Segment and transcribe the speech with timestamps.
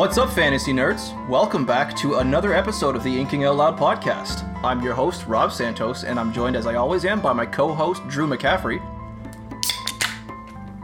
[0.00, 1.12] What's up, fantasy nerds?
[1.28, 4.50] Welcome back to another episode of the Inking Out Loud podcast.
[4.64, 7.74] I'm your host, Rob Santos, and I'm joined, as I always am, by my co
[7.74, 8.80] host, Drew McCaffrey.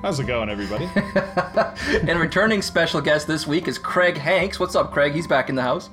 [0.02, 0.90] How's it going, everybody?
[2.06, 4.60] and returning special guest this week is Craig Hanks.
[4.60, 5.14] What's up, Craig?
[5.14, 5.88] He's back in the house.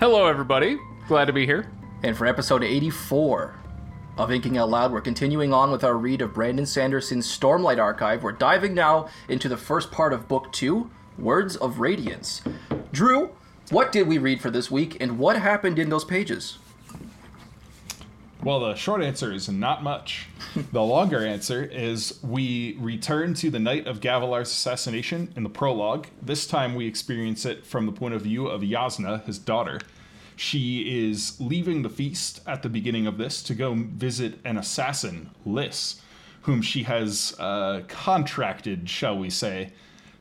[0.00, 0.76] Hello, everybody.
[1.06, 1.70] Glad to be here.
[2.02, 3.54] And for episode 84
[4.18, 8.24] of Inking Out Loud, we're continuing on with our read of Brandon Sanderson's Stormlight Archive.
[8.24, 12.42] We're diving now into the first part of Book 2, Words of Radiance.
[12.92, 13.30] Drew,
[13.70, 16.58] what did we read for this week, and what happened in those pages?
[18.42, 20.28] Well, the short answer is not much.
[20.72, 26.06] the longer answer is we return to the night of Gavilar's assassination in the prologue.
[26.22, 29.80] This time we experience it from the point of view of Yasna, his daughter.
[30.36, 35.30] She is leaving the feast at the beginning of this to go visit an assassin,
[35.44, 36.00] Liss,
[36.42, 39.72] whom she has uh, contracted, shall we say,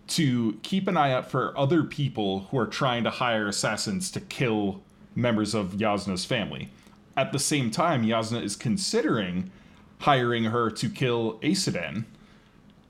[0.08, 4.20] to keep an eye out for other people who are trying to hire assassins to
[4.20, 4.82] kill
[5.16, 6.70] members of Yasna's family.
[7.18, 9.52] At the same time, Yasna is considering
[10.00, 12.06] hiring her to kill Aesudan,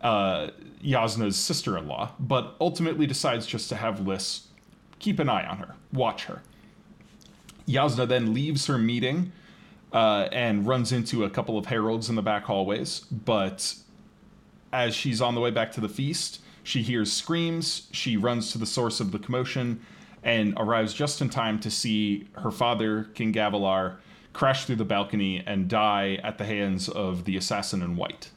[0.01, 0.49] uh,
[0.83, 4.47] Yasna's sister in law, but ultimately decides just to have Liss
[4.99, 6.41] keep an eye on her, watch her.
[7.67, 9.31] Yasna then leaves her meeting
[9.93, 13.75] uh, and runs into a couple of heralds in the back hallways, but
[14.73, 18.57] as she's on the way back to the feast, she hears screams, she runs to
[18.57, 19.79] the source of the commotion,
[20.23, 23.97] and arrives just in time to see her father, King Gavilar,
[24.33, 28.31] crash through the balcony and die at the hands of the assassin in white.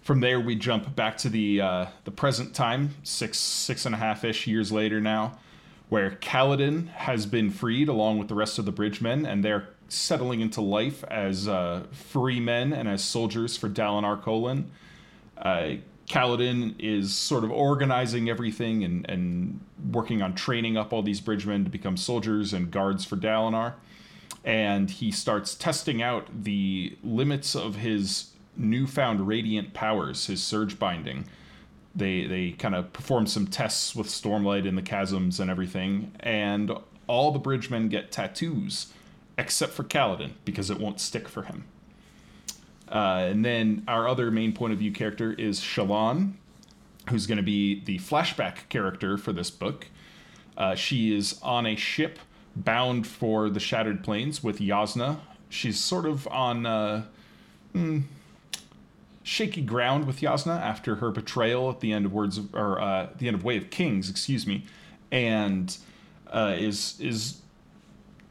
[0.00, 3.98] From there, we jump back to the uh, the present time, six six and a
[3.98, 5.38] half ish years later now,
[5.90, 10.40] where Kaladin has been freed along with the rest of the bridgemen, and they're settling
[10.40, 14.64] into life as uh, free men and as soldiers for Dalinar Kholin.
[15.36, 15.76] Uh,
[16.08, 19.60] Kaladin is sort of organizing everything and, and
[19.90, 23.74] working on training up all these bridgemen to become soldiers and guards for Dalinar.
[24.44, 31.24] And he starts testing out the limits of his newfound radiant powers, his surge binding.
[31.94, 36.72] They they kind of perform some tests with Stormlight in the chasms and everything, and
[37.06, 38.92] all the bridgemen get tattoos,
[39.38, 41.64] except for Kaladin because it won't stick for him.
[42.88, 46.34] Uh, and then our other main point of view character is Shallan,
[47.10, 49.88] who's going to be the flashback character for this book.
[50.56, 52.18] Uh, she is on a ship
[52.54, 55.18] bound for the Shattered Plains with Yasna.
[55.48, 57.04] She's sort of on uh,
[57.72, 58.00] hmm,
[59.22, 63.08] shaky ground with Yasna after her betrayal at the end of Words of, or uh,
[63.18, 64.64] the end of Way of Kings, excuse me,
[65.10, 65.76] and
[66.32, 67.40] uh, is is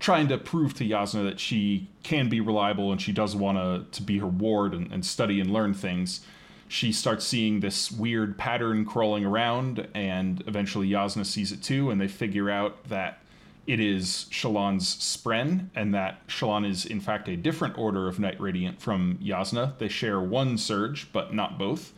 [0.04, 4.02] trying to prove to Yasna that she can be reliable and she does want to
[4.02, 6.20] be her ward and, and study and learn things.
[6.68, 12.02] She starts seeing this weird pattern crawling around, and eventually Yasna sees it too, and
[12.02, 13.20] they figure out that
[13.66, 18.42] it is Shallan's Spren, and that Shallan is in fact a different order of Knight
[18.42, 19.78] Radiant from Yasna.
[19.78, 21.94] They share one surge, but not both.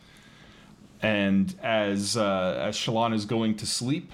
[1.01, 4.11] And as uh, as Shallan is going to sleep,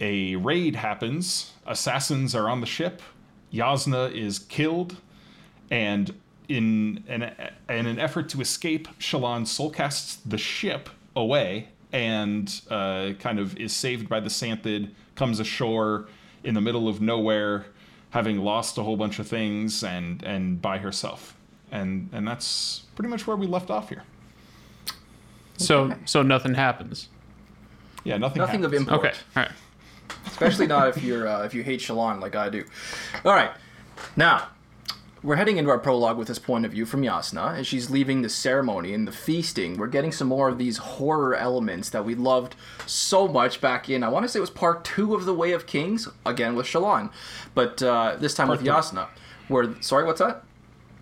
[0.00, 1.52] a raid happens.
[1.66, 3.02] Assassins are on the ship.
[3.52, 4.96] Yasna is killed,
[5.70, 6.14] and
[6.48, 7.22] in an
[7.68, 13.72] in an effort to escape, Shallan soulcasts the ship away and uh, kind of is
[13.72, 14.90] saved by the Santhid.
[15.14, 16.08] Comes ashore
[16.44, 17.66] in the middle of nowhere,
[18.10, 21.36] having lost a whole bunch of things, and and by herself.
[21.72, 24.02] And and that's pretty much where we left off here.
[25.56, 27.08] So so nothing happens.
[28.04, 28.40] Yeah, nothing.
[28.40, 28.98] Nothing of import.
[28.98, 29.52] Okay, all right.
[30.26, 32.64] Especially not if you're uh, if you hate Shallan like I do.
[33.24, 33.50] All right,
[34.16, 34.48] now
[35.22, 38.22] we're heading into our prologue with this point of view from Yasna as she's leaving
[38.22, 39.76] the ceremony and the feasting.
[39.76, 42.54] We're getting some more of these horror elements that we loved
[42.86, 44.04] so much back in.
[44.04, 46.66] I want to say it was part two of the Way of Kings again with
[46.66, 47.10] Shallan,
[47.54, 48.74] but uh, this time Part with three.
[48.74, 49.08] Yasna.
[49.48, 50.42] Where sorry, what's that?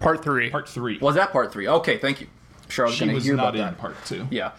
[0.01, 0.51] Part three.
[0.51, 0.99] Part three.
[0.99, 1.67] Was that part three?
[1.69, 2.27] Okay, thank you.
[2.65, 3.79] I'm sure I was she going to was hear not about in that.
[3.79, 4.27] part two.
[4.31, 4.53] Yeah.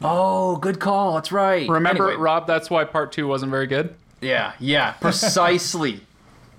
[0.00, 1.14] Oh, good call.
[1.14, 1.68] That's right.
[1.68, 2.20] Remember, Anyway.
[2.20, 2.46] Rob?
[2.48, 3.94] That's why part two wasn't very good.
[4.22, 6.00] Yeah, yeah, precisely.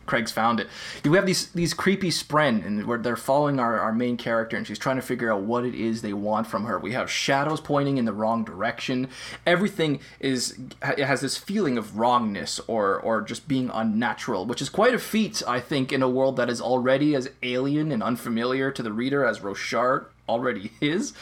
[0.05, 0.67] Craig's found it.
[1.05, 4.67] We have these these creepy spren, and where they're following our, our main character, and
[4.67, 6.77] she's trying to figure out what it is they want from her.
[6.77, 9.07] We have shadows pointing in the wrong direction.
[9.45, 14.67] Everything is it has this feeling of wrongness or or just being unnatural, which is
[14.67, 18.71] quite a feat, I think, in a world that is already as alien and unfamiliar
[18.71, 21.13] to the reader as Roshar already is.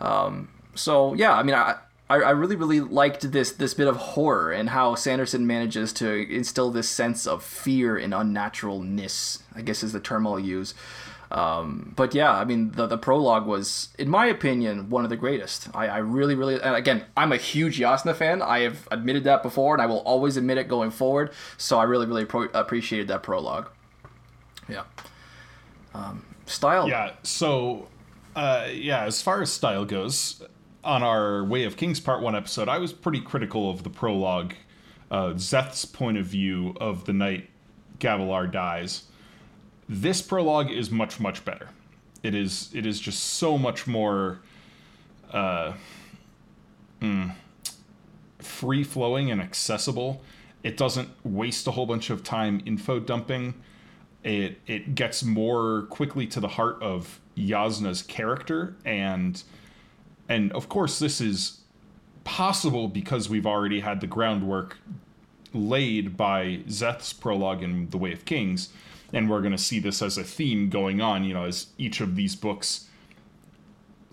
[0.00, 1.76] Um, so yeah, I mean, I,
[2.10, 6.08] I I really really liked this this bit of horror and how Sanderson manages to
[6.32, 9.42] instill this sense of fear and unnaturalness.
[9.54, 10.74] I guess is the term I'll use.
[11.30, 15.16] Um, but yeah, I mean, the, the prologue was, in my opinion, one of the
[15.16, 15.68] greatest.
[15.74, 18.40] I, I really, really, and again, I'm a huge Yasna fan.
[18.40, 21.32] I have admitted that before, and I will always admit it going forward.
[21.58, 23.68] So I really, really pro- appreciated that prologue.
[24.68, 24.84] Yeah.
[25.92, 26.88] Um, style.
[26.88, 27.12] Yeah.
[27.22, 27.88] So,
[28.34, 30.42] uh, yeah, as far as style goes,
[30.84, 34.54] on our Way of Kings Part 1 episode, I was pretty critical of the prologue,
[35.10, 37.48] uh, Szeth's point of view of the night
[37.98, 39.04] Gavilar dies.
[39.88, 41.70] This prologue is much, much better.
[42.22, 44.40] It is it is just so much more
[45.32, 45.72] uh,
[47.00, 47.32] mm,
[48.38, 50.20] free flowing and accessible.
[50.62, 53.54] It doesn't waste a whole bunch of time info dumping.
[54.24, 59.42] It it gets more quickly to the heart of Yasna's character and
[60.28, 61.60] and of course this is
[62.24, 64.78] possible because we've already had the groundwork
[65.54, 68.68] laid by Szeth's prologue in The Way of Kings,
[69.12, 71.24] and we're going to see this as a theme going on.
[71.24, 72.86] You know, as each of these books,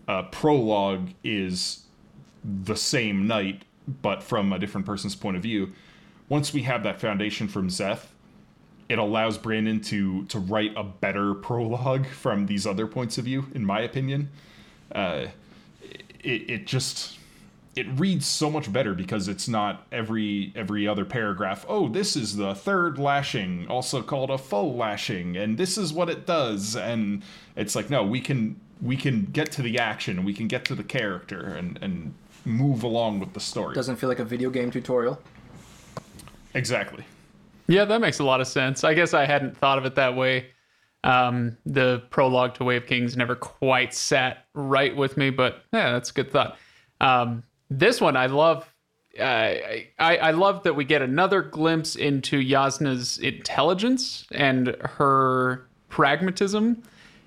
[0.08, 1.84] uh, prologue is
[2.44, 3.64] the same night,
[4.02, 5.74] but from a different person's point of view.
[6.30, 8.08] Once we have that foundation from Zeth,
[8.88, 13.48] it allows Brandon to to write a better prologue from these other points of view,
[13.54, 14.30] in my opinion.
[14.92, 15.28] Uh,
[16.26, 17.18] it, it just
[17.76, 22.36] it reads so much better because it's not every every other paragraph oh this is
[22.38, 27.22] the third lashing also called a full lashing and this is what it does and
[27.56, 30.76] it's like no we can we can get to the action we can get to
[30.76, 32.14] the character and and
[32.46, 35.20] move along with the story Doesn't feel like a video game tutorial.
[36.54, 37.04] exactly
[37.68, 38.84] Yeah, that makes a lot of sense.
[38.84, 40.52] I guess I hadn't thought of it that way.
[41.06, 45.92] Um, the prologue to Way of Kings never quite sat right with me, but yeah,
[45.92, 46.58] that's a good thought.
[47.00, 48.68] Um, this one, I love.
[49.18, 56.84] Uh, I, I love that we get another glimpse into Yasna's intelligence and her pragmatism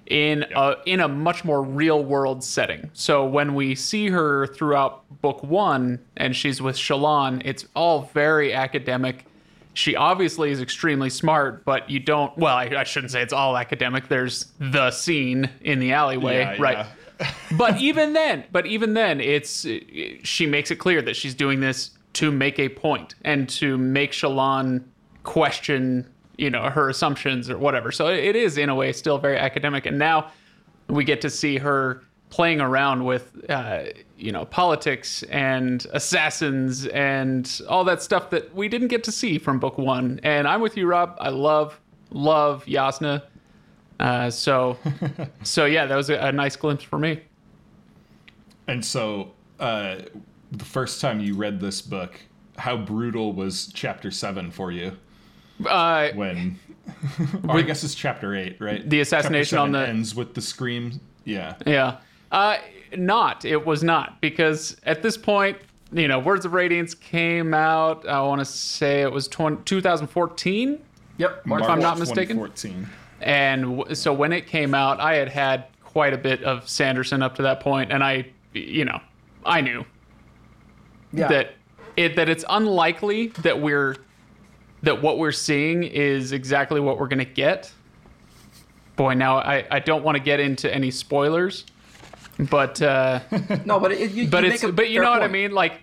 [0.09, 2.91] in a in a much more real world setting.
[2.95, 8.53] So when we see her throughout book one and she's with Shallan, it's all very
[8.53, 9.25] academic.
[9.79, 12.37] She obviously is extremely smart, but you don't.
[12.37, 14.09] Well, I, I shouldn't say it's all academic.
[14.09, 16.87] There's the scene in the alleyway, Yeah, right?
[17.21, 17.33] yeah.
[17.57, 19.65] but even then, but even then, it's
[20.25, 24.11] she makes it clear that she's doing this to make a point and to make
[24.11, 24.83] Shallan
[25.23, 26.09] question,
[26.39, 27.93] you know, her assumptions or whatever.
[27.93, 29.87] So it is in a way still very academic.
[29.87, 30.33] And now
[30.89, 33.85] we get to see her playing around with, uh,
[34.19, 39.39] you know, politics and assassins and all that stuff that we didn't get to see
[39.39, 40.21] from book one.
[40.23, 41.17] And I'm with you, Rob.
[41.21, 41.81] I love,
[42.11, 43.23] love Yasna.
[43.99, 44.77] Uh, so,
[45.43, 47.21] so yeah, that was a, a nice glimpse for me.
[48.69, 49.97] and so uh
[50.53, 52.21] the first time you read this book
[52.59, 54.97] how brutal was chapter 7 for you
[55.67, 56.59] Uh, when
[57.49, 58.89] I guess it's chapter eight, right?
[58.89, 61.01] The assassination on the- ends with the scream.
[61.25, 61.99] Yeah, yeah,
[62.33, 62.59] uh,
[62.97, 63.45] not.
[63.45, 65.57] It was not because at this point,
[65.93, 68.07] you know, Words of Radiance came out.
[68.07, 70.79] I want to say it was 20, 2014.
[71.19, 71.47] Yep.
[71.47, 72.37] March I'm not mistaken.
[72.37, 72.87] 2014.
[73.21, 77.23] And w- so when it came out, I had had quite a bit of Sanderson
[77.23, 79.01] up to that point, and I, you know,
[79.45, 79.85] I knew
[81.13, 81.29] Yeah.
[81.29, 81.51] that
[81.97, 83.97] it that it's unlikely that we're
[84.83, 87.73] that what we're seeing is exactly what we're gonna get.
[88.95, 91.65] Boy, now I, I don't want to get into any spoilers,
[92.39, 93.21] but uh,
[93.65, 95.53] no, but it, you, but you it's make a but you know what I mean.
[95.53, 95.81] Like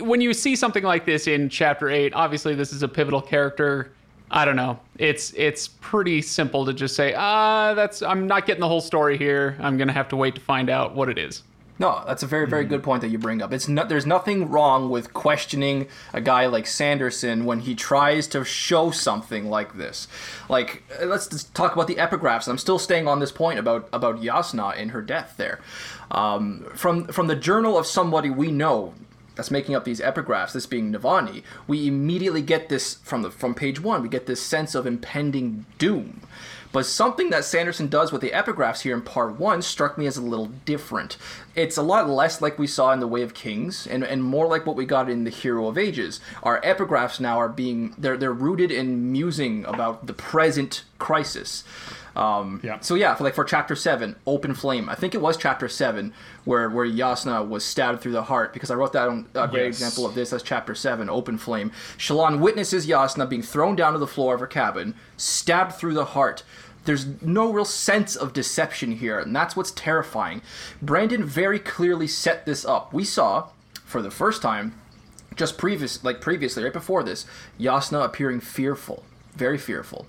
[0.00, 3.92] when you see something like this in chapter eight, obviously this is a pivotal character.
[4.30, 4.80] I don't know.
[4.98, 9.16] It's it's pretty simple to just say, ah, that's I'm not getting the whole story
[9.16, 9.56] here.
[9.60, 11.42] I'm gonna have to wait to find out what it is.
[11.76, 13.52] No, that's a very, very good point that you bring up.
[13.52, 18.44] It's not, there's nothing wrong with questioning a guy like Sanderson when he tries to
[18.44, 20.06] show something like this.
[20.48, 22.46] Like, uh, let's talk about the epigraphs.
[22.46, 25.58] I'm still staying on this point about about Yasna and her death there.
[26.12, 28.94] Um, from from the journal of somebody we know
[29.34, 33.52] that's making up these epigraphs, this being Navani, we immediately get this from the from
[33.52, 34.00] page one.
[34.00, 36.20] We get this sense of impending doom.
[36.74, 40.16] But something that Sanderson does with the epigraphs here in part one struck me as
[40.16, 41.16] a little different.
[41.54, 44.48] It's a lot less like we saw in The Way of Kings, and, and more
[44.48, 46.18] like what we got in The Hero of Ages.
[46.42, 51.62] Our epigraphs now are being they're they're rooted in musing about the present crisis.
[52.16, 52.78] Um, Yeah.
[52.80, 54.88] So yeah, for like for chapter seven, open flame.
[54.88, 56.12] I think it was chapter seven
[56.44, 59.66] where where Yasna was stabbed through the heart because I wrote that on a great
[59.66, 59.76] Yes.
[59.76, 61.70] example of this as chapter seven, open flame.
[61.98, 66.04] Shallan witnesses Yasna being thrown down to the floor of her cabin, stabbed through the
[66.16, 66.42] heart.
[66.84, 70.42] There's no real sense of deception here, and that's what's terrifying.
[70.82, 72.92] Brandon very clearly set this up.
[72.92, 73.48] We saw,
[73.84, 74.74] for the first time,
[75.36, 77.26] just previous like previously right before this
[77.58, 79.02] yasna appearing fearful
[79.36, 80.06] very fearful.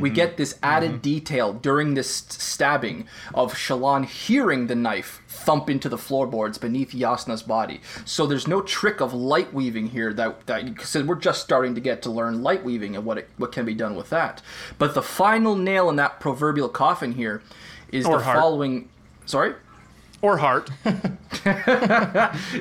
[0.00, 1.00] We get this added mm-hmm.
[1.00, 7.42] detail during this stabbing of Shallan hearing the knife thump into the floorboards beneath Yasna's
[7.42, 7.80] body.
[8.04, 12.02] So there's no trick of light weaving here that that we're just starting to get
[12.02, 14.42] to learn light weaving and what it, what can be done with that.
[14.76, 17.40] But the final nail in that proverbial coffin here
[17.90, 18.38] is Or the heart.
[18.38, 18.90] following.
[19.24, 19.54] Sorry.
[20.20, 20.70] Or heart.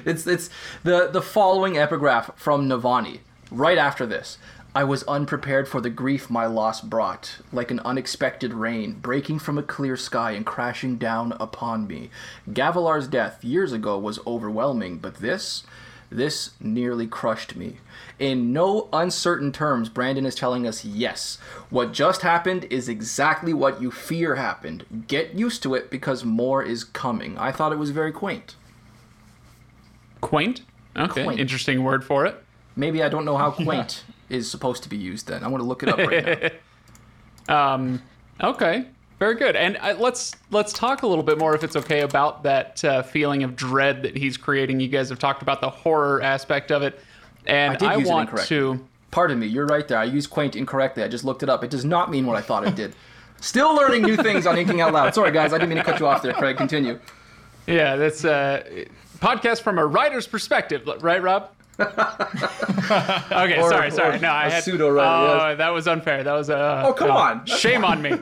[0.06, 0.50] It's it's
[0.84, 3.20] the the following epigraph from Navani.
[3.52, 4.38] Right after this,
[4.78, 9.58] I was unprepared for the grief my loss brought, like an unexpected rain breaking from
[9.58, 12.12] a clear sky and crashing down upon me.
[12.48, 15.64] Gavilar's death years ago was overwhelming, but this,
[16.12, 17.78] this nearly crushed me.
[18.20, 21.40] In no uncertain terms, Brandon is telling us yes,
[21.72, 25.06] what just happened is exactly what you fear happened.
[25.08, 27.36] Get used to it because more is coming.
[27.40, 28.56] I thought it was very quaint.
[30.22, 30.62] Quaint.
[30.96, 31.24] Okay.
[31.24, 31.40] Quaint.
[31.40, 32.44] Interesting word for it.
[32.76, 35.44] Maybe I don't know how quaint is supposed to be used then.
[35.44, 36.50] I want to look it up right now.
[37.50, 38.02] Um,
[38.44, 38.88] okay,
[39.20, 39.56] very good.
[39.56, 43.04] And uh, let's let's talk a little bit more, if it's okay, about that uh,
[43.04, 44.82] feeling of dread that he's creating.
[44.82, 47.00] You guys have talked about the horror aspect of it,
[47.46, 48.86] and I did I, use want to.
[49.12, 49.98] Pardon me, you're right there.
[49.98, 51.04] I used quaint incorrectly.
[51.04, 51.64] I just looked it up.
[51.64, 52.94] It does not mean what I thought it did.
[53.40, 55.16] Still learning new things on Inking Out Loud.
[55.16, 55.54] Sorry, guys.
[55.54, 56.58] I didn't mean to cut you off there, Craig.
[56.58, 57.00] Continue.
[57.66, 58.88] Yeah, that's a
[59.20, 61.50] podcast from a writer's perspective, right, Rob?
[61.80, 64.20] okay, Or- sorry, sorry.
[64.20, 66.24] No, I had pseudo-writer, Oh, that was unfair.
[66.24, 67.38] That was uh, Oh, come uh, on.
[67.46, 68.14] That's Shame on me.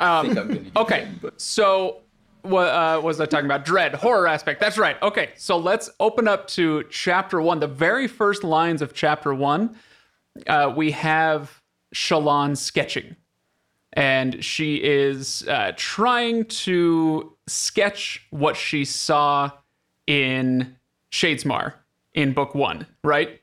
[0.00, 2.00] I think I'm gonna get Okay, but- so
[2.42, 3.64] what uh, was I talking about?
[3.64, 4.60] Dread, horror aspect.
[4.60, 5.00] That's right.
[5.02, 7.60] Okay, so let's open up to chapter one.
[7.60, 9.76] The very first lines of chapter one,
[10.46, 11.60] uh, we have
[11.94, 13.16] Shallan sketching.
[13.94, 19.50] And she is uh, trying to sketch what she saw
[20.06, 20.76] in
[21.10, 21.72] Shadesmar
[22.18, 23.40] in book one, right?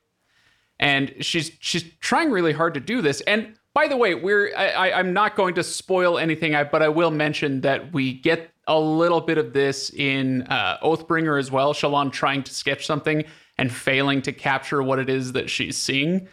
[0.79, 3.21] and she's she's trying really hard to do this.
[3.21, 6.89] And by the way, we're I, I, I'm not going to spoil anything, but I
[6.89, 11.73] will mention that we get a little bit of this in uh, Oathbringer as well.
[11.73, 13.23] Shallan trying to sketch something
[13.57, 16.27] and failing to capture what it is that she's seeing,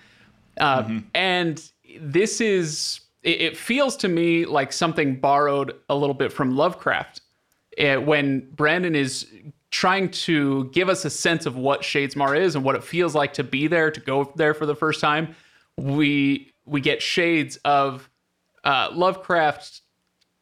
[0.59, 1.71] uh, and
[2.01, 7.21] this is it, it feels to me like something borrowed a little bit from Lovecraft
[7.79, 9.27] uh, when Brandon is
[9.73, 13.33] trying to give us a sense of what Shadesmar is and what it feels like
[13.33, 15.35] to be there, to go there for the first time,
[15.77, 18.09] we we get shades of
[18.63, 19.81] uh, Lovecraft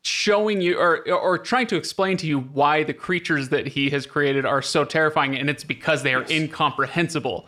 [0.03, 4.05] showing you or or trying to explain to you why the creatures that he has
[4.05, 7.47] created are so terrifying, and it's because they are incomprehensible.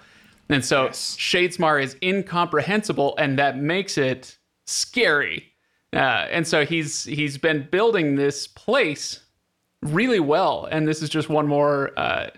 [0.49, 1.17] And so Yes.
[1.19, 5.53] Shadesmar is incomprehensible, and that makes it scary.
[5.93, 9.22] Uh, and so he's he's been building this place
[9.83, 12.31] really well, and this is just one more uh,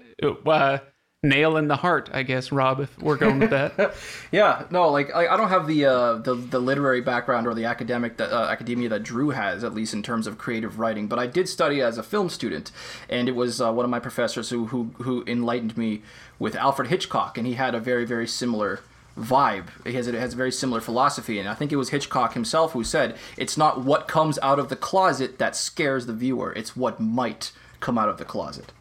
[0.46, 0.78] uh,
[1.22, 2.80] nail in the heart, I guess, Rob.
[2.80, 3.94] If we're going with that,
[4.32, 7.64] Yeah, no, like I, I don't have the uh, the the literary background or the
[7.64, 11.06] academic that, uh, academia that Drew has, at least in terms of creative writing.
[11.08, 12.70] But I did study as a film student,
[13.08, 16.02] and it was uh, one of my professors who who who enlightened me
[16.38, 18.80] with Alfred Hitchcock, and he had a very very similar
[19.18, 19.66] vibe.
[19.86, 22.84] Has it has a very similar philosophy, and I think it was Hitchcock himself who
[22.84, 27.00] said, "It's not what comes out of the closet that scares the viewer; it's what
[27.00, 28.72] might come out of the closet."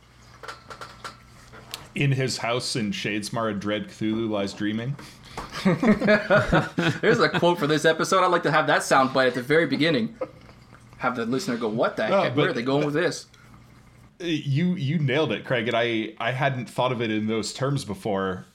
[1.95, 4.95] In his house in Shadesmar, a dread Cthulhu lies dreaming.
[7.01, 8.23] There's a quote for this episode.
[8.23, 10.15] I'd like to have that sound bite at the very beginning.
[10.97, 12.35] Have the listener go, "What the No, heck?
[12.35, 13.27] Where are they going with this?"
[14.19, 17.85] You you nailed it, Craig, and I I hadn't thought of it in those terms
[17.85, 18.45] before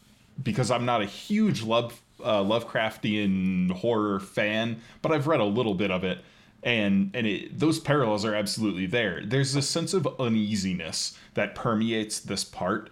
[0.42, 5.74] because I'm not a huge love uh, Lovecraftian horror fan, but I've read a little
[5.74, 6.18] bit of it,
[6.62, 9.22] and and it, those parallels are absolutely there.
[9.24, 12.90] There's a sense of uneasiness that permeates this part,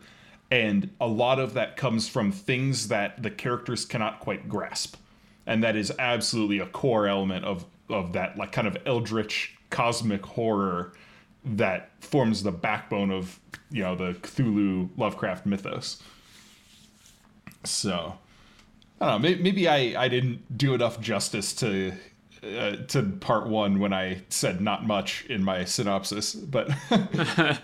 [0.50, 4.96] and a lot of that comes from things that the characters cannot quite grasp,
[5.46, 10.24] and that is absolutely a core element of of that like kind of eldritch cosmic
[10.24, 10.92] horror
[11.44, 13.38] that forms the backbone of
[13.70, 16.02] you know the Cthulhu Lovecraft mythos.
[17.70, 18.18] So,
[19.00, 19.28] I don't know.
[19.28, 21.92] Maybe, maybe I, I didn't do enough justice to
[22.42, 26.70] uh, to part one when I said not much in my synopsis, but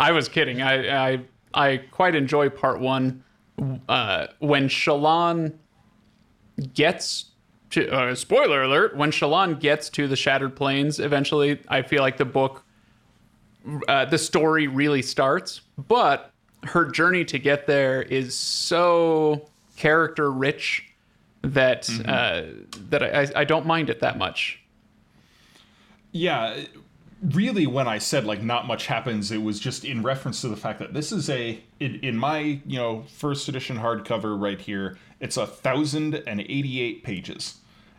[0.00, 0.62] I was kidding.
[0.62, 1.20] I I
[1.54, 3.22] I quite enjoy part one
[3.88, 5.54] uh, when Shallan
[6.74, 7.26] gets
[7.70, 11.00] to uh, spoiler alert when Shallan gets to the Shattered Plains.
[11.00, 12.64] Eventually, I feel like the book,
[13.88, 16.32] uh, the story really starts, but
[16.64, 20.84] her journey to get there is so character rich
[21.42, 22.42] that uh,
[22.90, 24.60] that I, I don't mind it that much.
[26.12, 26.64] yeah,
[27.22, 30.56] really when I said like not much happens, it was just in reference to the
[30.56, 34.98] fact that this is a in, in my you know first edition hardcover right here.
[35.20, 37.56] It's a thousand and eighty eight pages,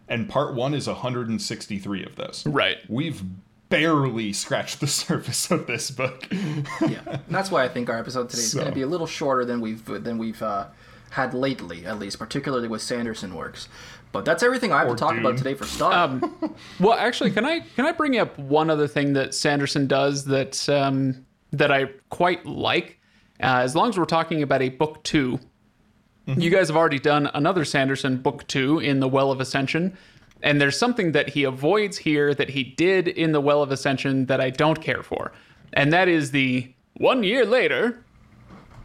[0.08, 2.44] and part one is 163 of those.
[2.46, 2.78] Right.
[2.88, 3.24] We've
[3.70, 6.28] barely scratched the surface of this book.
[6.32, 8.88] yeah, and that's why I think our episode today is So- going to be a
[8.88, 10.68] little shorter than we've than we've uh,
[11.12, 13.68] had lately, at least, particularly with Sanderson works.
[14.12, 16.24] But that's everything I have Or to talk about today for start.
[16.80, 20.68] Well, actually, can I can I bring up one other thing that Sanderson does that
[20.68, 23.00] um, that I quite like?
[23.42, 25.40] Uh, as long as we're talking about a book 2
[26.38, 29.98] you guys have already done another Sanderson book two in the Well of Ascension,
[30.42, 34.26] and there's something that he avoids here that he did in the Well of Ascension
[34.28, 35.32] that I don't care for,
[35.74, 38.04] and that is the one year later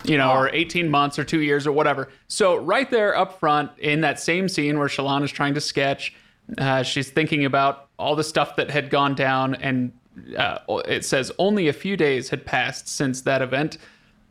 [0.04, 2.10] you know, or 18 months or two years or whatever.
[2.28, 6.14] So right there up front in that same scene where Shallan is trying to sketch,
[6.58, 9.92] uh, she's thinking about all the stuff that had gone down, and
[10.36, 13.78] uh, it says only a few days had passed since that event.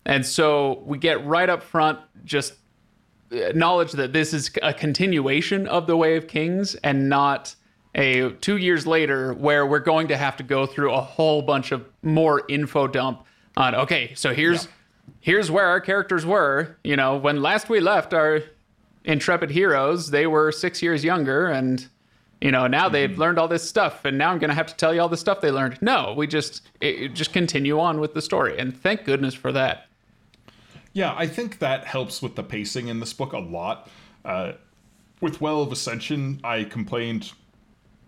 [0.06, 2.54] And so we get right up front just
[3.34, 7.56] acknowledge that this is a continuation of the Way of Kings and not
[7.96, 11.72] a two years later where we're going to have to go through a whole bunch
[11.72, 13.24] of more info dump
[13.56, 14.68] on okay so here's
[15.20, 18.42] here's where our characters were you know when last we left our
[19.04, 21.88] intrepid heroes they were six years younger and
[22.42, 23.22] you know now they've mm-hmm.
[23.22, 25.18] learned all this stuff and now i'm going to have to tell you all the
[25.18, 25.78] stuff they learned.
[25.82, 29.88] No we just it just continue on with the story and thank goodness for that
[30.94, 33.90] Yeah, I think that helps with the pacing in this book a lot.
[34.24, 34.54] Uh,
[35.22, 37.34] with Well of Ascension, I complained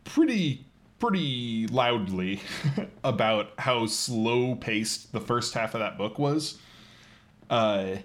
[0.04, 0.65] pretty
[1.00, 2.39] pretty loudly
[3.04, 6.58] about how slow paced the first half of that book was.
[7.50, 7.98] Uh,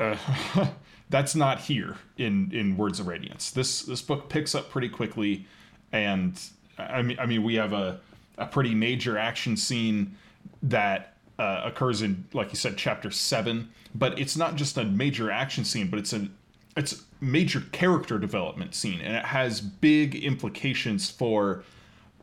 [0.00, 0.16] uh,
[1.10, 3.50] that's not here in in Words of Radiance.
[3.50, 5.46] This this book picks up pretty quickly,
[5.92, 6.40] and
[6.78, 8.00] I mean I mean we have a
[8.38, 10.16] a pretty major action scene
[10.62, 15.30] that uh, occurs in like you said chapter seven, but it's not just a major
[15.30, 16.28] action scene, but it's a
[16.76, 21.64] it's major character development scene, and it has big implications for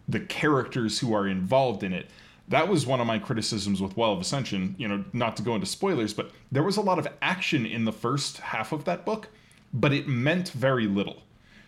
[0.08, 2.10] the characters who are involved in it.
[2.48, 5.56] That was one of my criticisms with Well of Ascension, you know, not to go
[5.56, 9.06] into spoilers, but there was a lot of action in the first half of that
[9.06, 9.30] book,
[9.74, 11.22] but it meant very little.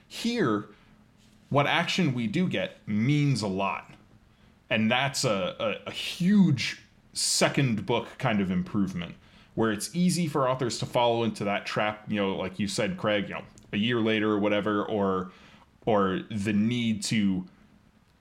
[0.10, 0.66] Here,
[1.50, 3.92] what action we do get means a lot.
[4.70, 6.83] And that's a, a, a huge
[7.14, 9.16] second book kind of improvement
[9.56, 12.98] where it's easy for authors to follow into that trap, you know, like you said,
[12.98, 15.32] Craig, you know, a year later or whatever, or
[15.86, 17.46] or the need to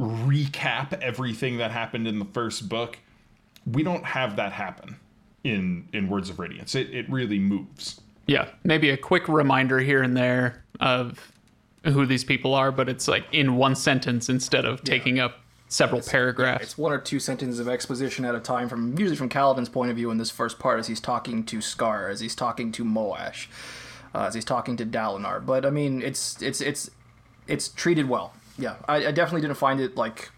[0.00, 2.98] recap everything that happened in the first book.
[3.70, 4.96] We don't have that happen
[5.44, 6.74] in in Words of Radiance.
[6.74, 8.00] It it really moves.
[8.26, 11.33] yeah, maybe a quick reminder here and there of
[11.85, 15.41] who these people are, but it's like in one sentence instead of taking up
[15.72, 16.64] several paragraphs.
[16.64, 19.90] It's one or two sentences of exposition at a time, from usually from Kaladin's point
[19.90, 22.85] of view in this first part, as he's talking to Skar, as he's talking to
[22.85, 23.46] Moash,
[24.14, 25.44] uh, as he's talking to Dalinar.
[25.44, 26.90] But I mean, it's it's it's
[27.48, 28.35] it's treated well.
[28.58, 30.30] Yeah, I, I definitely didn't find it like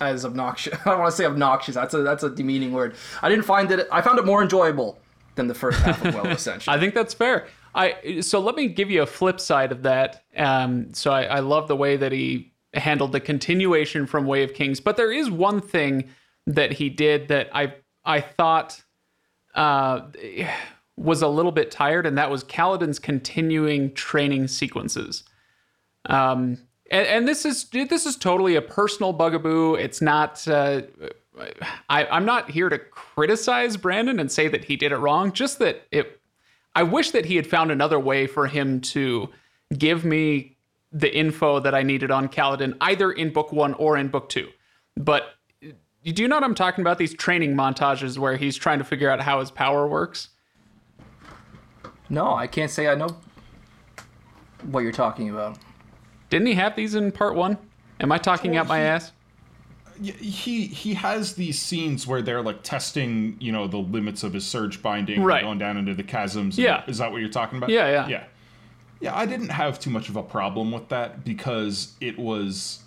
[0.00, 0.78] as obnoxious.
[0.84, 1.74] I don't want to say obnoxious.
[1.74, 2.94] That's a that's a demeaning word.
[3.22, 3.88] I didn't find it.
[3.90, 4.98] I found it more enjoyable
[5.34, 6.72] than the first half of Well Ascension.
[6.72, 7.46] I think that's fair.
[7.74, 10.24] I so let me give you a flip side of that.
[10.36, 14.54] Um, so I, I love the way that he handled the continuation from Way of
[14.54, 16.08] Kings, but there is one thing
[16.46, 18.82] that he did that I I thought
[19.54, 20.02] uh,
[20.96, 25.24] was a little bit tired, and that was Kaladin's continuing training sequences.
[26.06, 26.58] Um,
[26.90, 29.74] and, and this is this is totally a personal bugaboo.
[29.74, 30.46] It's not.
[30.46, 30.82] Uh,
[31.88, 35.32] I, I'm not here to criticize Brandon and say that he did it wrong.
[35.32, 36.20] Just that it.
[36.74, 39.28] I wish that he had found another way for him to
[39.76, 40.51] give me
[40.92, 44.48] the info that I needed on Kaladin, either in book one or in book two.
[44.96, 46.98] But you do you know what I'm talking about?
[46.98, 50.28] These training montages where he's trying to figure out how his power works.
[52.08, 53.08] no, I can't say I know
[54.70, 55.58] what you're talking about.
[56.30, 57.56] Didn't he have these in part one?
[58.00, 59.12] Am I talking out my ass?
[60.02, 64.44] He he has these scenes where they're like testing you know the limits of his
[64.46, 65.42] surge binding and Right.
[65.42, 66.82] going down into the chasms and- Yeah.
[66.86, 68.08] is that what you're talking about Yeah, yeah.
[68.08, 68.24] yeah
[69.02, 72.80] yeah i didn't have too much of a problem with that because it was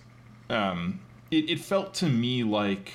[0.49, 0.99] um
[1.30, 2.93] it, it felt to me like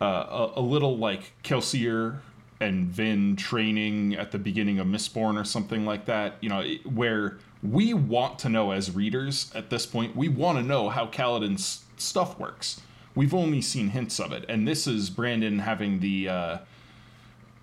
[0.00, 2.20] uh, a, a little like kelsier
[2.60, 6.86] and vin training at the beginning of mistborn or something like that you know it-
[6.86, 11.06] where we want to know as readers at this point we want to know how
[11.06, 12.80] kaladin's stuff works.
[13.14, 16.58] We've only seen hints of it and this is brandon having the uh,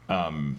[0.10, 0.58] um,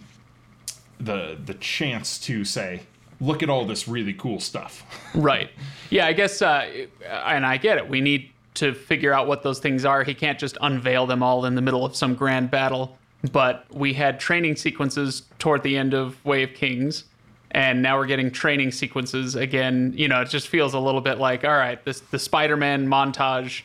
[0.99, 2.81] the the chance to say
[3.21, 5.49] look at all this really cool stuff Right.
[5.89, 7.89] Yeah, I guess, uh, and I get it.
[7.89, 10.03] We need to figure out what those things are.
[10.03, 12.97] He can't just unveil them all in the middle of some grand battle.
[13.31, 17.05] But we had training sequences toward the end of Way of Kings
[17.51, 19.93] and now we're getting training sequences again.
[19.95, 23.63] You know, it just feels a little bit like, all right, this the Spider-Man montage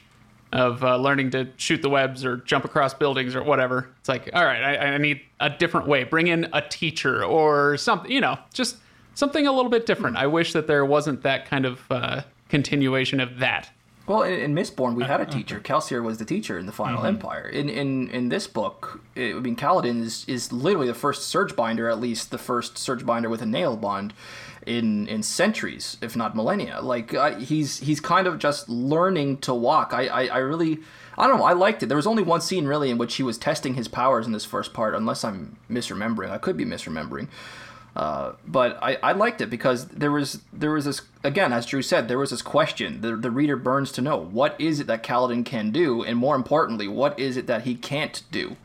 [0.52, 3.90] of uh, learning to shoot the webs or jump across buildings or whatever.
[3.98, 6.04] It's like, all right, I, I need a different way.
[6.04, 8.10] Bring in a teacher or something.
[8.10, 8.76] You know, just
[9.14, 10.16] something a little bit different.
[10.16, 13.70] I wish that there wasn't that kind of uh, continuation of that.
[14.06, 15.60] Well, in, in Mistborn, we had a teacher.
[15.60, 17.48] Kelsier was the teacher in the Final Empire.
[17.48, 21.56] In in in this book, it, I mean, Kaladin is is literally the first surge
[21.56, 24.12] binder, at least the first surge binder with a Nahel bond,
[24.66, 26.80] in in centuries, if not millennia.
[26.82, 29.94] Like I, he's he's kind of just learning to walk.
[29.94, 30.80] I, I I really.
[31.16, 31.44] I don't know.
[31.44, 31.86] I liked it.
[31.86, 34.44] There was only one scene really in which he was testing his powers in this
[34.44, 36.28] first part, unless I'm misremembering.
[36.28, 37.28] I could be misremembering.
[37.96, 41.80] Uh, but I, I liked it because there was there was this again as Drew
[41.80, 45.04] said there was this question the the reader burns to know what is it that
[45.04, 48.56] Kaladin can do and more importantly what is it that he can't do.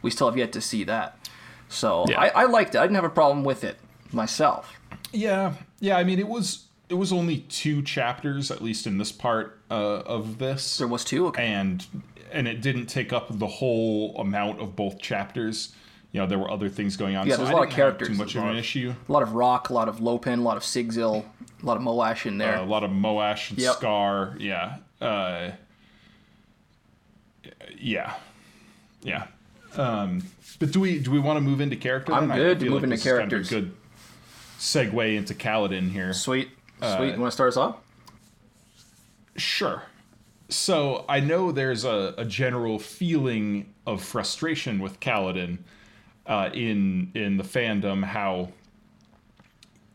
[0.00, 1.18] We still have yet to see that.
[1.68, 2.20] So Yeah.
[2.20, 2.78] I, I liked it.
[2.78, 3.76] I didn't have a problem with it
[4.10, 4.78] myself.
[5.12, 5.96] Yeah, yeah.
[5.98, 10.00] I mean, it was it was only two chapters, at least in this part uh,
[10.00, 11.26] of this, There was two.
[11.28, 11.46] Okay.
[11.46, 11.86] and
[12.30, 15.74] and it didn't take up the whole amount of both chapters.
[16.12, 17.26] You know, there were other things going on.
[17.26, 18.94] Yeah, so there's I a lot of characters Too much of an issue.
[19.08, 21.24] A lot of Rock, a lot of Lopen, a lot of Sigzil,
[21.62, 22.58] a lot of Moash in there.
[22.58, 23.76] Uh, a lot of Moash and Yep.
[23.76, 24.38] Skar.
[24.38, 24.76] Yeah.
[25.00, 25.52] Uh,
[27.78, 28.14] yeah.
[29.02, 29.26] Yeah.
[29.76, 30.22] Um,
[30.58, 32.12] but do we do we want to move into character?
[32.12, 32.36] I'm then?
[32.36, 33.50] Good to move into this is kind of a characters.
[33.50, 33.72] good
[34.58, 36.12] segue into Kaladin here.
[36.12, 36.50] Sweet.
[36.80, 37.14] Uh, Sweet.
[37.14, 37.76] you want to start us off?
[39.36, 39.82] Sure.
[40.50, 45.58] So I know there's a, a general feeling of frustration with Kaladin
[46.26, 48.04] uh, in in the fandom.
[48.04, 48.48] How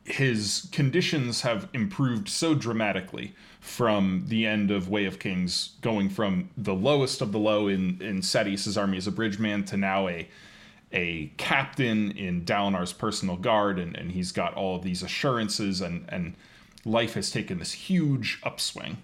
[0.04, 6.50] his conditions have improved so dramatically from the end of Way of Kings, going from
[6.56, 10.28] the lowest of the low in in Sadeas' army as a bridgeman to now a
[10.94, 16.06] a captain in Dalinar's personal guard, and, and he's got all of these assurances, and
[16.10, 16.36] and
[16.86, 18.98] life has taken this huge upswing.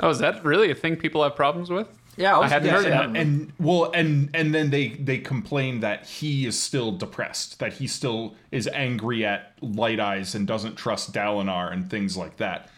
[0.00, 1.88] Oh, is that really a thing people have problems with?
[2.16, 3.16] Yeah, I, I hadn't heard that.
[3.16, 7.86] and well and and then they they complain that he is still depressed that he
[7.86, 12.70] still is angry at light eyes and doesn't trust dalinar and things like that.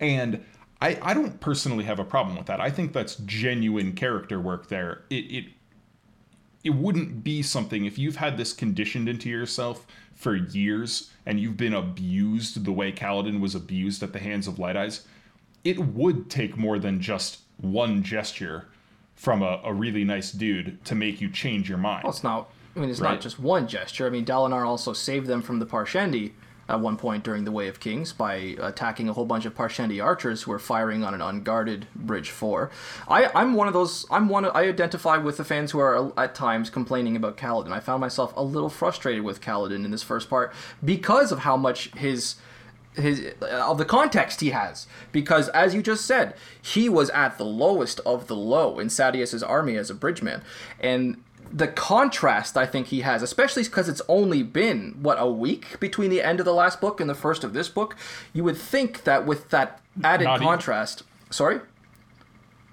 [0.00, 0.44] And
[0.80, 2.60] i i don't personally have a problem with that.
[2.60, 5.02] I think that's genuine character work there.
[5.10, 5.44] It it
[6.64, 11.56] it wouldn't be something if you've had this conditioned into yourself for years and you've
[11.56, 15.06] been abused the way Kaladin was abused at the hands of Light Eyes,
[15.64, 18.68] it would take more than just one gesture
[19.22, 22.02] from a, a really nice dude to make you change your mind.
[22.02, 22.50] Well, it's not.
[22.74, 23.12] I mean, it's Right.
[23.12, 24.04] not just one gesture.
[24.04, 26.32] I mean, Dalinar also saved them from the Parshendi
[26.68, 30.02] at one point during the Way of Kings by attacking a whole bunch of Parshendi
[30.02, 32.72] archers who were firing on an unguarded Bridge Four.
[33.06, 34.06] I, I'm one of those.
[34.10, 34.44] I'm one.
[34.44, 37.70] Of, I identify with the fans who are at times complaining about Kaladin.
[37.70, 40.52] I found myself a little frustrated with Kaladin in this first part
[40.84, 42.34] because of how much his
[42.94, 47.38] his uh, of the context he has because as you just said he was at
[47.38, 50.42] the lowest of the low in Sadeas's army as a bridgeman
[50.80, 55.80] and the contrast I think he has especially because it's only been what a week
[55.80, 57.96] between the end of the last book and the first of this book
[58.32, 60.48] you would think that with that added Not even.
[60.48, 61.60] contrast sorry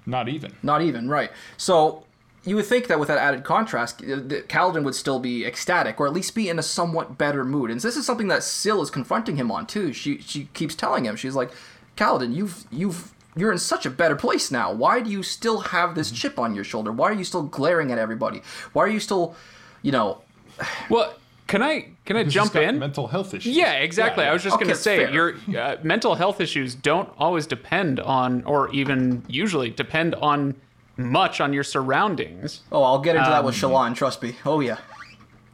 [0.06, 0.54] Not even.
[0.62, 1.30] not even, right.
[1.56, 2.04] So
[2.44, 4.16] you would think that with that added contrast, uh,
[4.48, 7.70] Kaladin would still be ecstatic, or at least be in a somewhat better mood.
[7.70, 9.92] And this is something that Syl is confronting him on too.
[9.92, 11.50] She she keeps telling him, she's like,
[11.96, 14.72] Kaladin, you've you've you're in such a better place now.
[14.72, 16.90] Why do you still have this chip on your shoulder?
[16.90, 18.42] Why are you still glaring at everybody?
[18.72, 19.36] Why are you still,
[19.82, 20.22] you know,
[20.90, 21.14] Well,
[21.46, 22.78] can I can I jump got in?
[22.78, 23.56] Mental health issues.
[23.56, 24.24] Yeah, exactly.
[24.24, 25.12] Yeah, I was just Okay, going to say fair.
[25.12, 30.54] your uh, mental health issues don't always depend on, or even usually depend on
[31.00, 32.60] much on your surroundings.
[32.70, 34.36] oh, I'll get into that with Um, Shallan, trust me.
[34.44, 34.78] Oh yeah.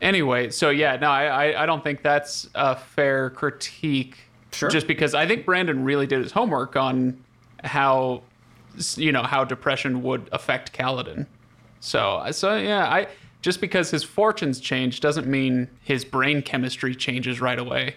[0.03, 4.19] Anyway, so yeah, no, I, I, I don't think that's a fair critique.
[4.53, 4.69] Sure.
[4.69, 7.23] Just because I think Brandon really did his homework on
[7.65, 8.23] how,
[8.97, 11.27] you know, how depression would affect Kaladin.
[11.81, 13.09] So, so yeah, I
[13.43, 17.97] just because his fortunes change doesn't mean his brain chemistry changes right away.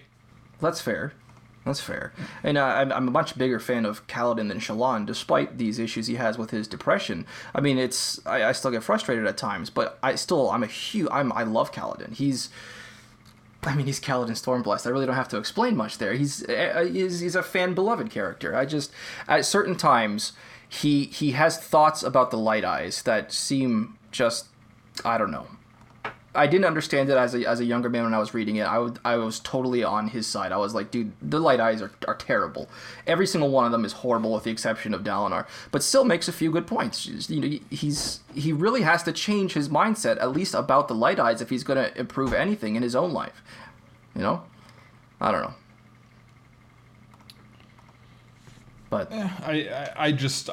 [0.62, 1.14] That's fair.
[1.70, 2.12] That's fair.
[2.42, 6.08] And uh, I'm, I'm a much bigger fan of Kaladin than Shallan, despite these issues
[6.08, 7.28] he has with his depression.
[7.54, 10.68] I mean, it's I, I still get frustrated at times, but I still I'm a
[10.68, 12.16] huge I'm I love Kaladin.
[12.16, 12.50] He's
[13.62, 14.88] I mean, he's Kaladin Stormblessed.
[14.88, 16.14] I really don't have to explain much there.
[16.14, 18.56] He's uh, he's, he's a fan beloved character.
[18.56, 18.92] I just
[19.28, 20.34] at certain times
[20.68, 24.48] he he has thoughts about the Light Eyes that seem just
[25.06, 25.46] I don't know.
[26.36, 28.64] I didn't understand it as a, as a younger man when I was reading it.
[28.64, 30.52] I, would, I was totally on his side.
[30.52, 32.70] I was like, dude, the light eyes are, are terrible.
[33.08, 35.48] Every single one of them is horrible, with the exception of Dalinar.
[35.72, 37.08] But still makes a few good points.
[37.30, 41.20] You know, he's he really has to change his mindset, at least about the light
[41.20, 43.42] eyes, if he's going to improve anything in his own life.
[44.16, 44.44] You know,
[45.20, 45.54] I don't know.
[48.92, 50.50] But eh, I, I, I just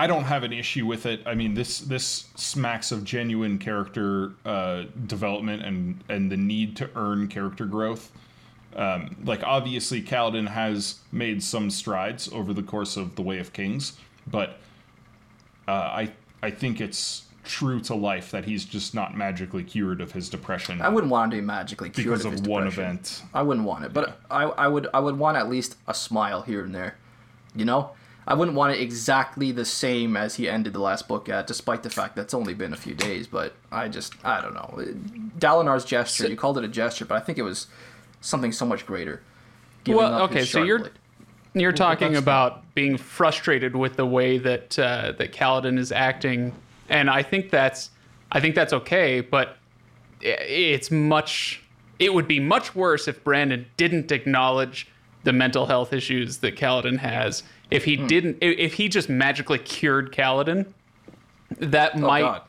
[0.00, 1.20] I don't have an issue with it.
[1.26, 6.88] I mean, this this smacks of genuine character uh, development and and the need to
[6.96, 8.10] earn character growth.
[8.74, 13.52] Um, like obviously, Kaladin has made some strides over the course of the Way of
[13.52, 14.58] Kings, but
[15.68, 20.12] uh, I I think it's true to life that he's just not magically cured of
[20.12, 22.64] his depression I wouldn't want him to be magically cured because of, his of one
[22.64, 22.84] depression.
[22.84, 23.22] event.
[23.34, 26.40] I wouldn't want it, but I, I would I would want at least a smile
[26.40, 26.96] here and there.
[27.54, 27.90] You know,
[28.26, 31.82] I wouldn't want it exactly the same as he ended the last book at, despite
[31.82, 33.26] the fact that's only been a few days.
[33.26, 34.82] But I just I don't know.
[35.38, 37.66] Dalinar's gesture, you called it a gesture, but I think it was
[38.20, 39.22] something so much greater.
[39.86, 40.92] Well, okay, so you're blade.
[41.54, 46.54] you're talking that's about being frustrated with the way that uh, that Kaladin is acting,
[46.88, 47.90] and I think that's
[48.30, 49.56] I think that's okay, but
[50.20, 51.62] it's much.
[51.98, 54.88] It would be much worse if Brandon didn't acknowledge
[55.22, 57.42] the mental health issues that Kaladin has.
[57.70, 58.06] If he hmm.
[58.06, 60.66] didn't, if he just magically cured Kaladin,
[61.58, 62.42] that oh, might Oh, God.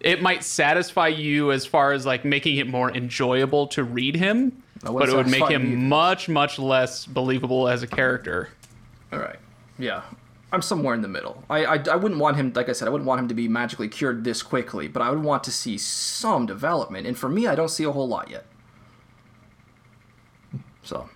[0.00, 4.62] it might satisfy you as far as like making it more enjoyable to read him,
[4.82, 5.76] but it would make him either.
[5.76, 8.50] much much less believable as a character.
[9.12, 9.38] All right.
[9.78, 10.02] Yeah.
[10.52, 11.42] I'm somewhere in the middle.
[11.50, 13.48] I, I, I wouldn't want him, like I said, I wouldn't want him to be
[13.48, 17.06] magically cured this quickly, but I would want to see some development.
[17.06, 18.46] And for me, I don't see a whole lot yet.
[20.82, 21.10] So,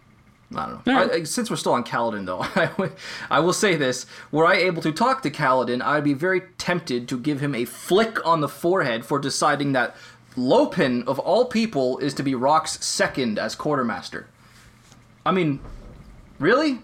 [0.54, 0.94] I don't know.
[0.94, 1.10] Right.
[1.12, 2.90] I, since we're still on Kaladin, though, I,
[3.30, 4.06] I will say this.
[4.32, 7.64] Were I able to talk to Kaladin, I'd be very tempted to give him a
[7.64, 9.96] flick on the forehead for deciding that
[10.36, 14.26] Lopen, of all people, is to be Rock's second as quartermaster.
[15.24, 15.60] I mean,
[16.38, 16.80] really?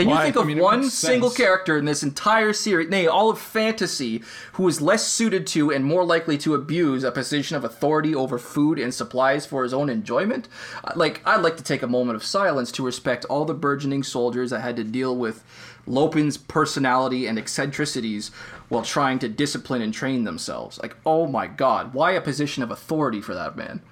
[0.00, 0.24] Can you Why?
[0.24, 4.22] think I of mean, one single character in this entire series, nay, all of fantasy,
[4.54, 8.38] who is less suited to and more likely to abuse a position of authority over
[8.38, 10.48] food and supplies for his own enjoyment?
[10.82, 14.02] Uh, Like, I'd like to take a moment of silence to respect all the burgeoning
[14.02, 15.44] soldiers that had to deal with
[15.86, 18.30] Lopen's personality and eccentricities
[18.70, 20.78] while trying to discipline and train themselves.
[20.80, 23.82] Like, oh my god, why a position of authority for that man?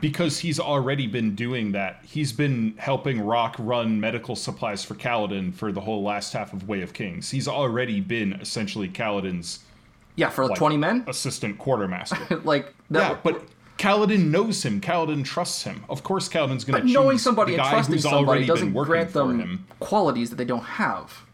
[0.00, 2.00] Because he's already been doing that.
[2.04, 6.68] He's been helping Rock run medical supplies for Kaladin for the whole last half of
[6.68, 7.30] Way of Kings.
[7.30, 9.60] He's already been essentially Kaladin's
[10.16, 11.04] Yeah, for like, 20 men?
[11.06, 12.40] assistant quartermaster.
[12.44, 13.44] Like, that, yeah, but
[13.78, 14.80] Kaladin knows him.
[14.80, 15.84] Kaladin trusts him.
[15.88, 19.40] Of course, Kaladin's going to But choose knowing somebody and trusting somebody doesn't grant them
[19.40, 19.66] him.
[19.80, 21.25] qualities that they don't have.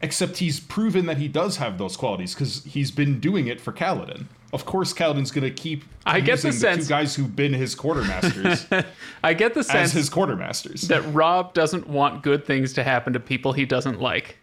[0.00, 3.72] Except he's proven that he does have those qualities because he's been doing it for
[3.72, 4.26] Kaladin.
[4.52, 7.34] Of course, Kaladin's going to keep I get the using the, sense- two guys who've
[7.34, 8.86] been his quartermasters
[9.24, 10.82] I get the as sense his quartermasters.
[10.88, 14.38] that Rob doesn't want good things to happen to people he doesn't like.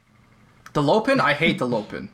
[0.73, 2.09] The Lopen, I hate the Lopen.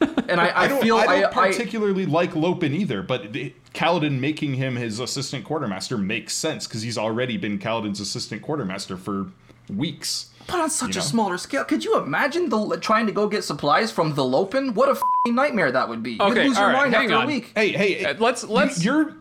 [0.00, 3.36] And I, I, I don't, feel I don't I, I, particularly like Lopen either, but
[3.36, 8.42] it, Kaladin making him his assistant quartermaster makes sense because he's already been Kaladin's assistant
[8.42, 9.26] quartermaster for
[9.68, 10.30] weeks.
[10.46, 11.64] But on such you a smaller scale.
[11.64, 14.74] Could you imagine the trying to go get supplies from the Lopen?
[14.74, 16.12] What a f***ing nightmare that would be.
[16.12, 17.24] You'd Okay, lose your all right, mind hang after on.
[17.24, 17.50] a week.
[17.54, 19.14] Hey, hey, Uh, let's let's your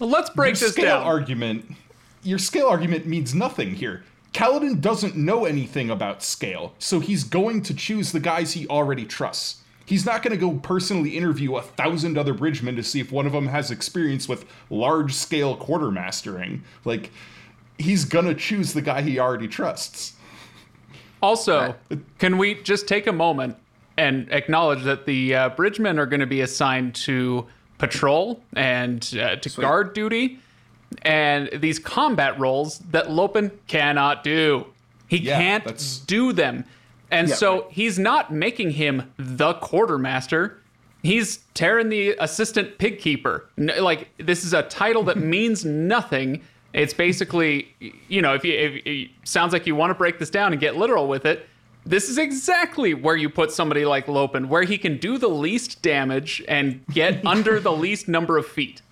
[0.00, 1.02] let's break your this scale down.
[1.06, 1.64] argument.
[2.22, 4.02] Your scale argument means nothing here.
[4.32, 9.04] Kaladin doesn't know anything about scale, so he's going to choose the guys he already
[9.04, 9.60] trusts.
[9.86, 13.26] He's not going to go personally interview a thousand other bridgemen to see if one
[13.26, 16.60] of them has experience with large scale quartermastering.
[16.86, 17.10] Like,
[17.78, 20.14] he's going to choose the guy he already trusts.
[21.34, 21.74] Also,
[22.18, 23.56] can we just take a moment
[23.96, 27.46] and acknowledge that the uh, bridgemen are going to be assigned to
[27.78, 30.38] patrol and uh, to guard duty,
[31.02, 34.66] and these combat roles that Lopen cannot do.
[35.08, 36.64] He Yeah, can't that's- do them,
[37.10, 37.70] and Yeah, so right.
[37.72, 40.58] he's not making him the quartermaster.
[41.02, 43.48] He's tearing the assistant pig keeper.
[43.56, 46.42] Like this is a title that means nothing.
[46.74, 47.68] It's basically,
[48.08, 50.60] you know, if you if it sounds like you want to break this down and
[50.60, 51.46] get literal with it,
[51.86, 55.82] this is exactly where you put somebody like Lopen, where he can do the least
[55.82, 58.82] damage and get under the least number of feet.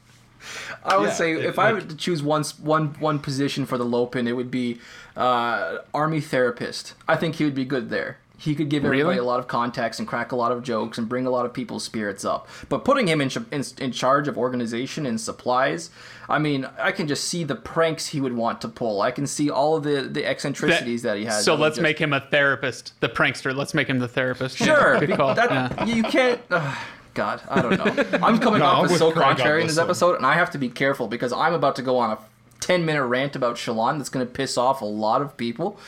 [0.84, 3.18] I would Yeah, say it- if I were like- to choose one s- one one
[3.18, 4.78] position for the Lopen, it would be
[5.16, 6.94] uh, army therapist.
[7.08, 8.18] I think he would be good there.
[8.42, 9.18] He could give everybody Really?
[9.18, 11.52] a lot of context and crack a lot of jokes and bring a lot of
[11.52, 12.48] people's spirits up.
[12.68, 15.90] But putting him in, ch- in in charge of organization and supplies,
[16.28, 19.00] I mean, I can just see the pranks he would want to pull.
[19.00, 21.44] I can see all of the the eccentricities that, he has.
[21.44, 23.54] So let's just- make him a therapist, the prankster.
[23.54, 24.56] Let's make him the therapist.
[24.56, 24.98] Sure.
[24.98, 25.10] Good.
[25.10, 25.84] That, Yeah.
[25.84, 26.40] You can't.
[26.50, 26.76] ugh,
[27.14, 28.18] God, I don't know.
[28.26, 30.58] I'm coming No, off as so contrary in this this episode, and I have to
[30.58, 32.18] be careful because I'm about to go on a
[32.60, 35.78] 10 minute rant about Shallan that's going to piss off a lot of people.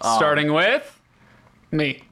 [0.00, 0.96] Um, Starting with
[1.70, 2.02] me.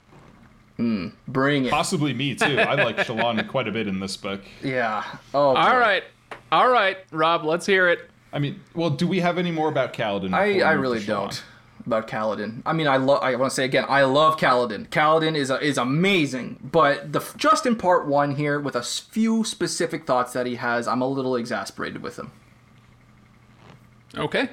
[0.77, 1.71] Bring it.
[1.71, 2.59] Possibly me too.
[2.59, 4.41] I like Shallan quite a bit in this book.
[4.63, 5.05] Yeah.
[5.35, 5.55] Oh.
[5.55, 5.77] All boy.
[5.77, 6.05] right.
[6.51, 8.11] All right, Rob, let's hear it.
[8.33, 10.33] I mean, well, do we have any more about Kaladin?
[10.33, 11.43] I, I really don't
[11.85, 12.63] about Kaladin.
[12.67, 13.23] I mean, I love.
[13.23, 14.89] I want to say again, I love Kaladin.
[14.89, 19.45] Kaladin is a, is amazing, but the just in part one here with a few
[19.45, 22.31] specific thoughts that he has, I'm a little exasperated with him.
[24.17, 24.49] Okay.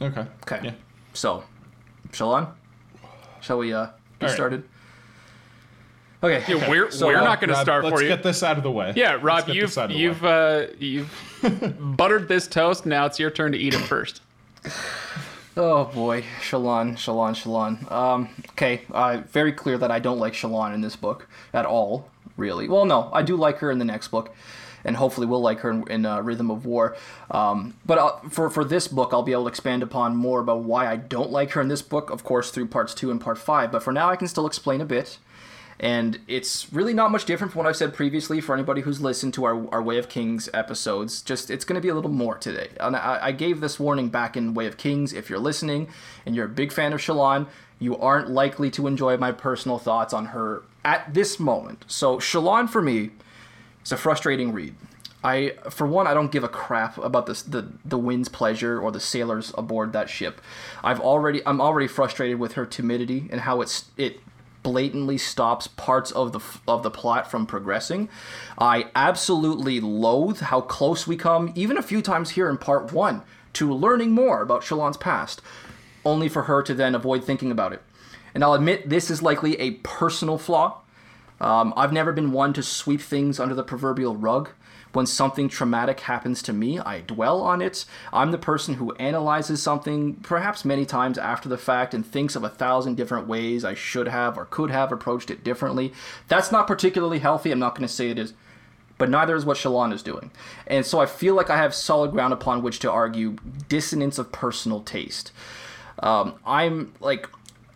[0.00, 0.26] Okay.
[0.42, 0.60] Okay.
[0.62, 0.74] Yeah.
[1.12, 1.44] So,
[2.12, 2.52] Shallan,
[3.40, 3.88] shall we uh,
[4.20, 4.34] get All right.
[4.34, 4.64] started?
[6.22, 6.44] Okay.
[6.48, 8.08] Yeah, we're So, we're uh, not going to Rob, start let's for you.
[8.08, 8.92] get this out of the way.
[8.94, 12.84] yeah, Rob, you've this out of the you've uh, you've buttered this toast.
[12.86, 14.20] Now it's your turn to eat it first.
[15.56, 17.90] Oh boy, Shallan, Shallan, Shallan.
[17.90, 22.08] Um, okay, uh, very clear that I don't like Shallan in this book at all,
[22.36, 22.68] really.
[22.68, 24.34] Well, no, I do like her in the next book,
[24.84, 26.96] and hopefully we'll like her in, in uh, Rhythm of War.
[27.30, 30.62] Um, but uh, for for this book, I'll be able to expand upon more about
[30.62, 33.38] why I don't like her in this book, of course, through parts two and part
[33.38, 33.70] five.
[33.72, 35.18] But for now, I can still explain a bit.
[35.82, 39.32] And it's really not much different from what I've said previously for anybody who's listened
[39.34, 41.22] to our, our Way of Kings episodes.
[41.22, 42.68] Just it's going to be a little more today.
[42.78, 45.14] And I, I gave this warning back in Way of Kings.
[45.14, 45.88] If you're listening
[46.26, 47.46] and you're a big fan of Shallan,
[47.78, 51.86] you aren't likely to enjoy my personal thoughts on her at this moment.
[51.86, 53.12] So Shallan for me
[53.84, 54.74] is a frustrating read.
[55.22, 58.90] I, for one, I don't give a crap about this, the the wind's pleasure or
[58.90, 60.40] the sailors aboard that ship.
[60.82, 64.20] I've already, I'm already frustrated with her timidity and how it's it
[64.62, 68.08] blatantly stops parts of the of the plot from progressing.
[68.58, 73.22] I absolutely loathe how close we come, even a few times here in part one,
[73.54, 75.42] to learning more about Shallan's past,
[76.04, 77.82] only for her to then avoid thinking about it.
[78.34, 80.79] And I'll admit this is likely a personal flaw.
[81.40, 84.50] Um, I've never been one to sweep things under the proverbial rug.
[84.92, 87.84] When something traumatic happens to me, I dwell on it.
[88.12, 92.42] I'm the person who analyzes something, perhaps many times after the fact, and thinks of
[92.42, 95.92] a thousand different ways I should have or could have approached it differently.
[96.26, 97.52] That's not particularly healthy.
[97.52, 98.34] I'm not going to say it is
[99.00, 100.30] but neither is what Shallan is doing.
[100.66, 104.30] And so I feel like I have solid ground upon which to argue dissonance of
[104.30, 105.32] personal taste.
[106.00, 107.26] Um, I'm like,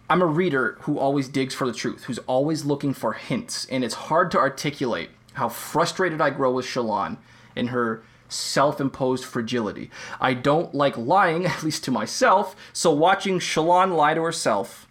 [0.09, 3.83] I'm a reader who always digs for the truth, who's always looking for hints, and
[3.83, 7.17] it's hard to articulate how frustrated I grow with Shallan
[7.57, 9.91] in her self-imposed fragility.
[10.21, 14.87] I don't like lying, at least to myself, so watching Shallan lie to herself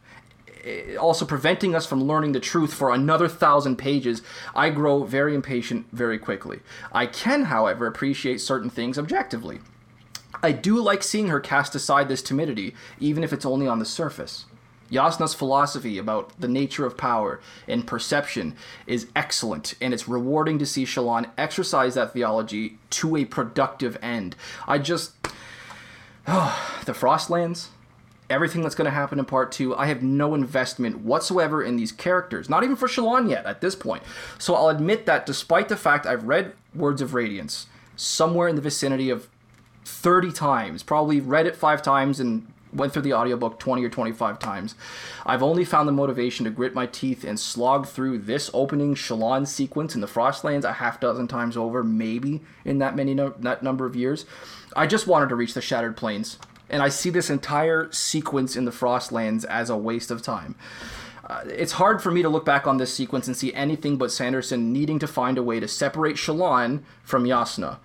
[0.63, 4.23] eh, also preventing us from learning the truth for another thousand pages,
[4.55, 6.61] I grow very impatient very quickly.
[6.91, 9.59] I can, however, appreciate certain things objectively.
[10.41, 13.85] I do like seeing her cast aside this timidity, even if it's only on the
[13.85, 14.45] surface.
[14.93, 20.65] Jasnah's philosophy about the nature of power and perception is excellent, and it's rewarding to
[20.65, 24.35] see Shallan exercise that theology to a productive end.
[24.67, 25.13] I just.
[26.27, 27.67] Oh, the Frostlands,
[28.29, 31.91] everything that's going to happen in part two, I have no investment whatsoever in these
[31.91, 34.03] characters, not even for Shallan yet at this point.
[34.37, 38.61] So I'll admit that despite the fact I've read Words of Radiance somewhere in the
[38.61, 39.27] vicinity of
[39.85, 44.39] 30 times, probably read it five times and went through the audiobook 20 or 25
[44.39, 44.75] times,
[45.25, 49.47] I've only found the motivation to grit my teeth and slog through this opening Shallan
[49.47, 53.63] sequence in the Frostlands a half dozen times over, maybe in that many no- that
[53.63, 54.25] number of years.
[54.75, 56.37] I just wanted to reach the Shattered Plains
[56.69, 60.55] and I see this entire sequence in the Frostlands as a waste of time.
[61.23, 64.11] Uh, it's hard for me to look back on this sequence and see anything but
[64.11, 67.77] Sanderson needing to find a way to separate Shallan from Jasnah.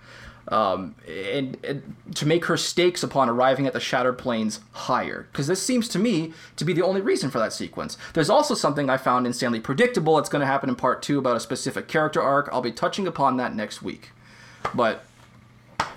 [0.49, 5.27] Um, and, and to make her stakes upon arriving at the Shattered Plains higher.
[5.31, 7.99] Because this seems to me to be the only reason for that sequence.
[8.15, 10.17] There's also something I found insanely predictable.
[10.17, 12.49] It's going to happen in part two about a specific character arc.
[12.51, 14.09] I'll be touching upon that next week.
[14.73, 15.05] But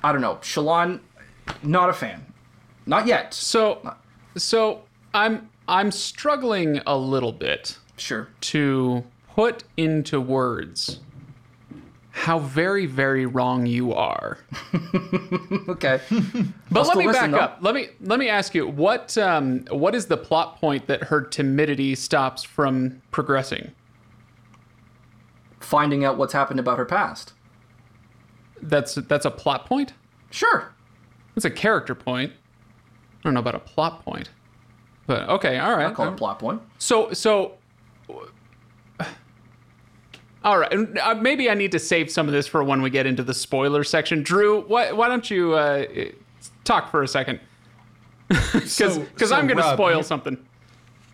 [0.04, 0.36] I don't know.
[0.42, 1.00] Shallan,
[1.62, 2.26] not a fan.
[2.84, 3.32] Not yet.
[3.32, 3.94] So,
[4.36, 4.82] so
[5.14, 8.28] I'm I'm struggling a little bit Sure.
[8.42, 11.00] to put into words
[12.12, 14.38] how very very wrong you are.
[15.68, 16.00] Okay.
[16.70, 17.38] But let me back though.
[17.38, 17.58] up.
[17.60, 21.20] Let me let me ask you what um, what is the plot point that her
[21.22, 23.72] timidity stops from progressing?
[25.60, 27.32] Finding out what's happened about her past.
[28.60, 29.92] That's that's a plot point.
[30.30, 30.72] Sure.
[31.36, 32.32] It's a character point.
[32.32, 34.30] I don't know about a plot point,
[35.06, 35.86] but okay, all right.
[35.86, 36.60] I call it a plot point.
[36.78, 37.56] So so.
[40.44, 42.90] All right, and, uh, maybe I need to save some of this for when we
[42.90, 44.22] get into the spoiler section.
[44.22, 45.86] Drew, why, why don't you uh,
[46.64, 47.40] talk for a second?
[48.28, 50.38] Because So- so, I'm going to spoil you- something.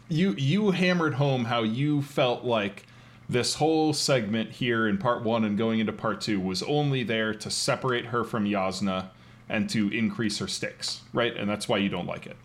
[0.09, 2.87] you you hammered home how you felt like
[3.29, 7.35] this whole segment here in part one and going into part two was only there
[7.35, 9.09] to separate her from Jasnah
[9.51, 11.37] and to increase her stakes, right?
[11.37, 12.37] And that's why you don't like it.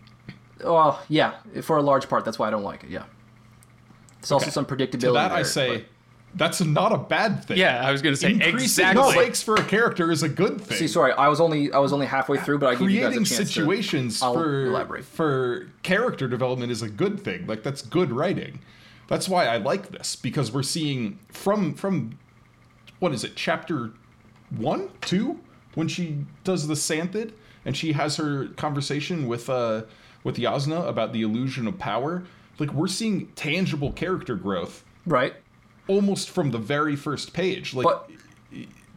[0.64, 2.90] Well, yeah, for a large part, that's why I don't like it.
[2.90, 3.04] Yeah.
[4.22, 5.00] There's also some predictability.
[5.02, 5.86] To that I say, but-
[6.36, 7.58] That's not a bad thing.
[7.58, 9.04] Yeah, I was going to say Increasing exactly.
[9.04, 10.78] the stakes for a character is a good thing.
[10.78, 13.10] See, sorry, I was only I was only halfway through, but I give you guys
[13.14, 15.06] a Creating chance situations to, I'll for elaborate.
[15.06, 17.46] for character development is a good thing.
[17.46, 18.60] Like that's good writing.
[19.08, 22.18] That's why I like this because we're seeing from from
[23.00, 23.92] what is it chapter
[24.58, 25.40] one two
[25.76, 27.34] when she does the Santhid
[27.66, 29.84] and she has her conversation with uh
[30.24, 32.24] with Jasnah about the illusion of power.
[32.58, 35.34] Like we're seeing tangible character growth Right.
[35.88, 37.74] Almost from the very first page.
[37.74, 38.10] Like But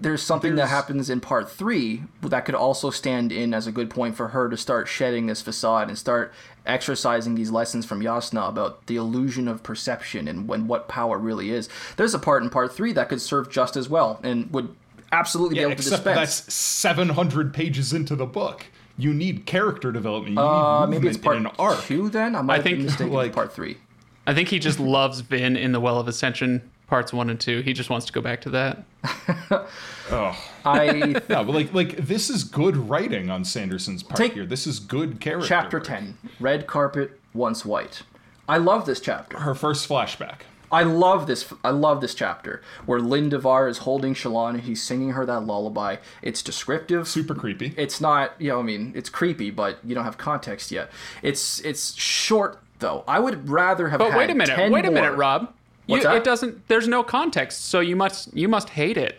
[0.00, 3.88] there's something that happens in part three that could also stand in as a good
[3.90, 6.32] point for her to start shedding this facade and start
[6.66, 11.50] exercising these lessons from Jasnah about the illusion of perception and when what power really
[11.50, 11.68] is.
[11.96, 14.74] There's a part in part three that could serve just as well and would
[15.12, 16.40] absolutely Yeah, be able to except dispense.
[16.42, 18.66] that's 700 pages into the book.
[18.98, 20.34] You need character development.
[20.34, 21.80] You uh, maybe it's part in an arc.
[21.84, 22.34] two then.
[22.34, 23.78] I might think, be mistaken like- with part three.
[24.26, 27.60] I think he just loves Vin in the Well of Ascension parts one and two.
[27.60, 28.84] He just wants to go back to that.
[30.08, 30.84] Oh, I
[31.28, 34.46] yeah, but like like this is good writing on Sanderson's part Take- here.
[34.46, 35.48] This is good character.
[35.48, 35.86] chapter work.
[35.86, 38.02] ten, red carpet once white.
[38.48, 39.40] I love this chapter.
[39.40, 40.42] Her first flashback.
[40.70, 41.52] I love this.
[41.64, 45.40] I love this chapter where Lin Davar is holding Shallan and he's singing her that
[45.40, 45.96] lullaby.
[46.22, 47.08] It's descriptive.
[47.08, 47.74] Super creepy.
[47.76, 50.90] It's not, you know, I mean, it's creepy, but you don't have context yet.
[51.22, 53.04] It's it's short though.
[53.08, 53.98] I would rather have.
[53.98, 55.52] But had wait a minute, 10 wait a minute, Rob.
[55.86, 56.68] You, it doesn't.
[56.68, 59.18] There's no context, so you must you must hate it.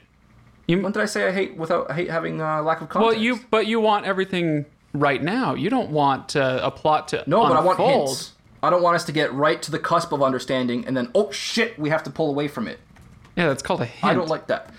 [0.67, 3.15] You, When did I say I hate without I hate having uh, lack of context?
[3.15, 5.53] Well, you but you want everything right now.
[5.53, 8.07] You don't want uh, a plot to no, but I want unfold.
[8.09, 8.33] hints.
[8.61, 11.31] I don't want us to get right to the cusp of understanding and then oh
[11.31, 12.79] shit, we have to pull away from it.
[13.37, 14.03] Yeah, that's called a hint.
[14.03, 14.73] I don't like that.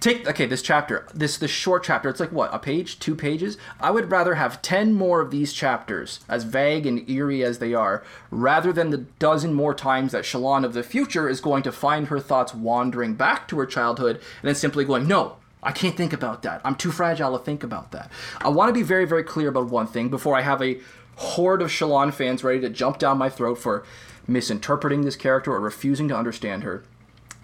[0.00, 2.08] Take okay, this chapter, this this short chapter.
[2.08, 3.58] It's like what a page, two pages.
[3.80, 7.74] I would rather have ten more of these chapters, as vague and eerie as they
[7.74, 11.72] are, rather than the dozen more times that Shallan of the future is going to
[11.72, 15.96] find her thoughts wandering back to her childhood and then simply going, "No, I can't
[15.96, 16.60] think about that.
[16.64, 18.08] I'm too fragile to think about that."
[18.40, 20.78] I want to be very, very clear about one thing before I have a
[21.16, 23.84] horde of Shallan fans ready to jump down my throat for
[24.28, 26.84] misinterpreting this character or refusing to understand her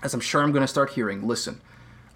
[0.05, 1.61] as I'm sure I'm going to start hearing, listen,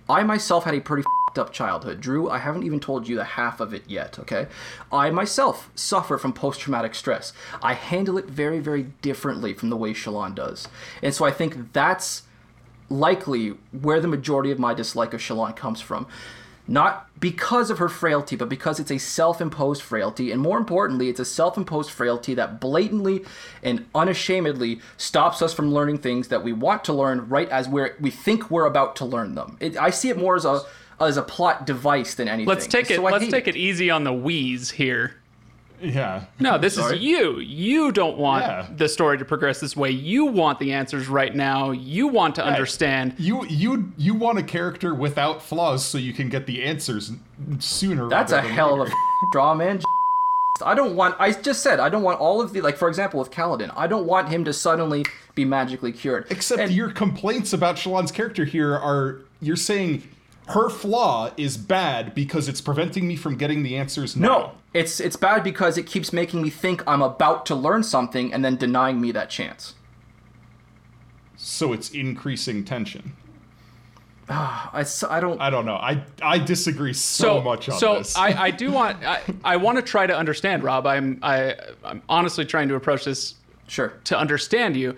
[0.09, 1.05] I myself had a pretty
[1.37, 2.01] up childhood.
[2.01, 4.47] Drew, I haven't even told you the half of it yet, okay?
[4.91, 7.33] I myself suffer from post traumatic stress.
[7.63, 10.69] I handle it very, very differently from the way Shallan does.
[11.03, 12.23] And so I think that's
[12.91, 16.07] likely where the majority of my dislike of Shallan comes from.
[16.67, 21.09] Not because of her frailty, but because it's a self imposed frailty, and more importantly,
[21.09, 23.25] it's a self imposed frailty that blatantly
[23.63, 27.97] and unashamedly stops us from learning things that we want to learn right as we're,
[28.01, 29.57] we think we're about to learn them.
[29.61, 30.63] It, I see it more as a
[31.01, 32.49] as a plot device than anything.
[32.49, 32.97] Let's take it.
[32.97, 35.15] So let's take it easy on the wheeze here.
[35.81, 36.25] Yeah.
[36.41, 36.97] No, this Sorry?
[36.97, 37.39] is you.
[37.39, 38.67] You don't want Yeah.
[38.77, 39.91] the story to progress this way.
[39.91, 41.71] You want the answers right now.
[41.71, 43.15] You want to understand.
[43.19, 47.13] You you you want a character without flaws so you can get the answers
[47.59, 48.09] sooner.
[48.09, 48.93] That's a rather than hell of a
[49.33, 49.81] draw, man.
[50.65, 51.15] I don't want.
[51.21, 52.77] I just said I don't want all of the like.
[52.77, 55.05] For example, with Kaladin, I don't want him to suddenly
[55.37, 56.27] be magically cured.
[56.31, 60.03] Except And- your complaints about Shallan's character here are you're saying
[60.49, 64.29] her flaw is bad because it's preventing me from getting the answers now.
[64.29, 68.33] No, it's it's bad because it keeps making me think I'm about to learn something
[68.33, 69.75] and then denying me that chance.
[71.37, 73.13] So it's increasing tension.
[74.31, 75.41] Ah, I, s- I don't.
[75.41, 75.77] I don't know.
[75.77, 78.15] I I disagree so, much on so this.
[78.17, 80.87] I, I do want I, I want to try to understand Rob.
[80.87, 83.35] I'm I I'm honestly trying to approach this
[83.69, 83.93] Sure.
[84.05, 84.97] to understand you.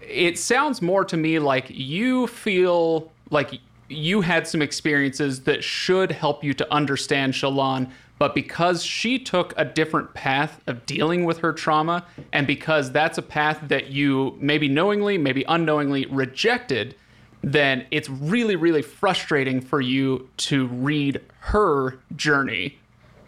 [0.00, 3.60] It sounds more to me like you feel like
[3.90, 9.54] you had some experiences that should help you to understand Shallan, but because she took
[9.56, 14.36] a different path of dealing with her trauma, and because that's a path that you
[14.38, 16.94] maybe knowingly, maybe unknowingly rejected,
[17.42, 22.78] then it's really, really frustrating for you to read her journey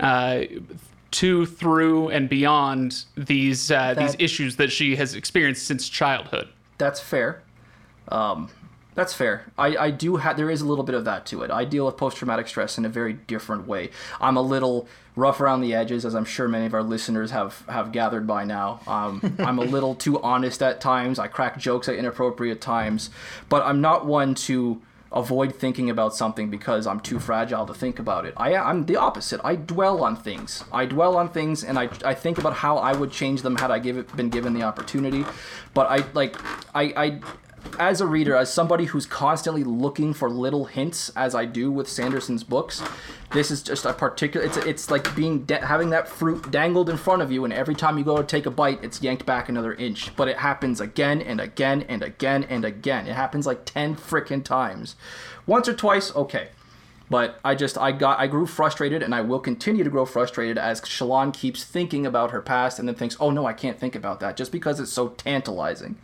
[0.00, 0.42] uh,
[1.12, 6.48] to, through, and beyond these uh, these issues that she has experienced since childhood.
[6.78, 7.42] That's fair.
[8.08, 8.50] Um,
[8.94, 9.50] that's fair.
[9.56, 10.36] I, I do have.
[10.36, 11.50] There is a little bit of that to it.
[11.50, 13.90] I deal with post traumatic stress in a very different way.
[14.20, 14.86] I'm a little
[15.16, 18.44] rough around the edges, as I'm sure many of our listeners have have gathered by
[18.44, 18.80] now.
[18.86, 21.18] Um, I'm a little too honest at times.
[21.18, 23.10] I crack jokes at inappropriate times,
[23.48, 24.82] but I'm not one to
[25.12, 28.34] avoid thinking about something because I'm too fragile to think about it.
[28.36, 29.40] I, I'm the opposite.
[29.44, 30.64] I dwell on things.
[30.72, 33.70] I dwell on things and I, I think about how I would change them had
[33.70, 35.26] I give it, been given the opportunity.
[35.74, 36.36] But I like
[36.74, 37.20] I, I
[37.78, 41.88] as a reader, as somebody who's constantly looking for little hints, as I do with
[41.88, 42.82] Sanderson's books,
[43.32, 44.44] this is just a particular.
[44.44, 47.74] It's it's like being da- having that fruit dangled in front of you, and every
[47.74, 50.14] time you go to take a bite, it's yanked back another inch.
[50.16, 53.06] But it happens again and again and again and again.
[53.06, 54.96] It happens like ten freaking times.
[55.46, 56.48] Once or twice, okay.
[57.08, 60.56] But I just I got I grew frustrated and I will continue to grow frustrated
[60.56, 63.94] as Shallan keeps thinking about her past and then thinks, "Oh no, I can't think
[63.94, 65.96] about that," just because it's so tantalizing.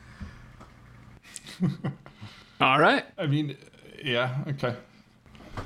[2.60, 3.04] All right.
[3.16, 3.56] I mean,
[4.02, 4.74] yeah, okay.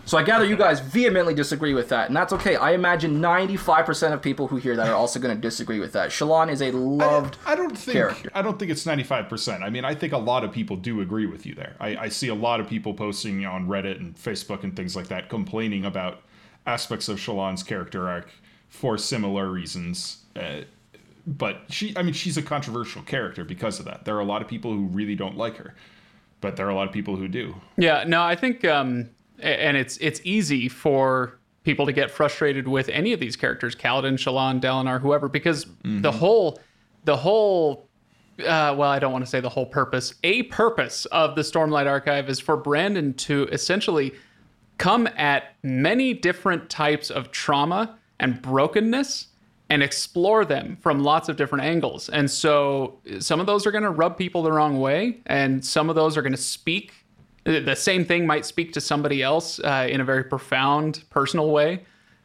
[0.04, 2.56] So I gather you guys vehemently disagree with that, and that's okay.
[2.56, 6.10] I imagine 95% of people who hear that are also going to disagree with that.
[6.10, 8.30] Shallan is a loved I don't think character.
[8.34, 9.62] I don't think it's ninety five percent.
[9.62, 11.76] I mean, I think a lot of people do agree with you there.
[11.78, 15.08] I, I see a lot of people posting on Reddit and Facebook and things like
[15.08, 16.22] that complaining about
[16.66, 18.30] aspects of Shallan's character arc
[18.68, 20.24] for similar reasons.
[20.34, 20.62] Uh,
[21.26, 24.04] but she, I mean, she's a controversial character because of that.
[24.04, 25.74] There are a lot of people who really don't like her,
[26.40, 27.54] but there are a lot of people who do.
[27.76, 32.88] Yeah, no, I think, um, and it's it's easy for people to get frustrated with
[32.88, 36.58] any of these characters, Kaladin, Shallan, Dalinar, whoever, because the whole,
[37.04, 37.88] the whole,
[38.40, 40.14] uh, well, I don't want to say the whole purpose.
[40.24, 44.12] A purpose of the Stormlight Archive is for Brandon to essentially
[44.78, 49.28] come at many different types of trauma and brokenness
[49.72, 52.10] and explore them from lots of different angles.
[52.10, 55.88] And so some of those are going to rub people the wrong way, and some
[55.88, 56.92] of those are going to speak.
[57.44, 61.84] The same thing might speak to somebody else uh, in a very profound, personal way.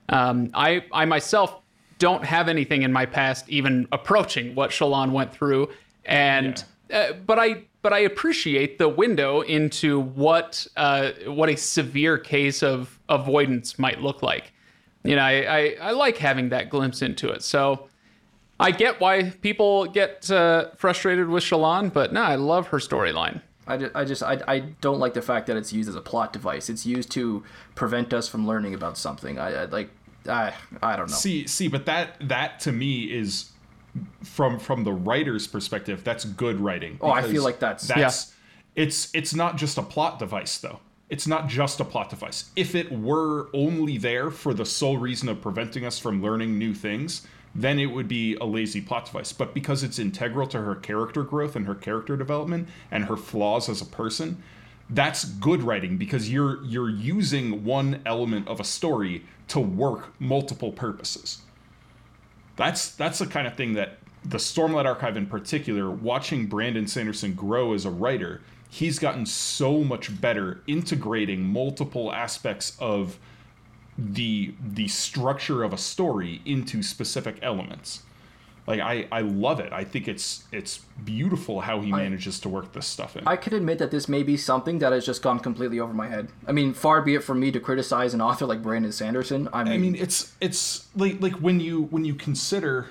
[0.10, 1.62] Um, I, I myself
[2.00, 5.70] don't have anything in my past even approaching what Shallan went through,
[6.04, 12.18] and uh, but I but I appreciate the window into what uh, what a severe
[12.18, 14.52] case of avoidance might look like.
[15.08, 17.42] You know, I, I, I like having that glimpse into it.
[17.44, 17.88] So
[18.60, 23.42] I get why people get uh, frustrated with Shallan, but no, I love her storyline.
[23.70, 26.02] I just, I just I, I don't like the fact that it's used as a
[26.02, 26.70] plot device.
[26.70, 27.44] It's used to
[27.76, 29.38] prevent us from learning about something.
[29.40, 29.90] I, I like
[30.28, 31.16] I I don't know.
[31.16, 33.52] See, see, but that that to me is
[34.24, 36.98] from from the writer's perspective, that's good writing.
[37.02, 38.34] Oh, I feel like that's- that's
[38.76, 40.80] it's it's not just a plot device though.
[41.10, 42.52] It's not just a plot device.
[42.56, 46.74] If it were only there for the sole reason of preventing us from learning new
[46.74, 49.32] things, then it would be a lazy plot device.
[49.32, 53.70] But because it's integral to her character growth and her character development and her flaws
[53.70, 54.44] as a person,
[54.90, 60.72] that's good writing because you're you're using one element of a story to work multiple
[60.72, 61.42] purposes.
[62.58, 67.34] That's that's the kind of thing that the Stormlight Archive in particular, watching Brandon Sanderson
[67.34, 73.20] grow as a writer, he's gotten so much better integrating multiple aspects of
[73.98, 78.04] the the structure of a story into specific elements.
[78.68, 79.72] Like I, I love it.
[79.72, 83.26] I think it's it's beautiful how he manages to work this stuff in.
[83.26, 86.10] I could admit that this may be something that has just gone completely over my
[86.10, 86.28] head.
[86.46, 89.48] I mean, far be it from me to criticize an author like Brandon Sanderson.
[89.54, 92.88] I mean, I mean, it's it's like like when you when you consider.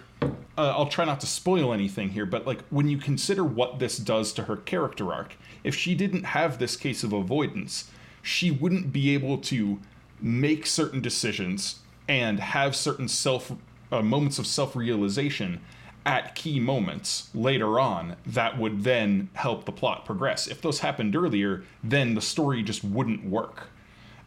[0.59, 3.99] Uh, I'll try not to spoil anything here, but like when you consider what this
[3.99, 7.91] does to her character arc, if she didn't have this case of avoidance,
[8.23, 9.81] she wouldn't be able to
[10.21, 13.53] make certain decisions and have certain self
[13.93, 15.61] uh, moments of self-realization
[16.05, 20.47] at key moments later on that would then help the plot progress.
[20.47, 23.69] If those happened earlier, then the story just wouldn't work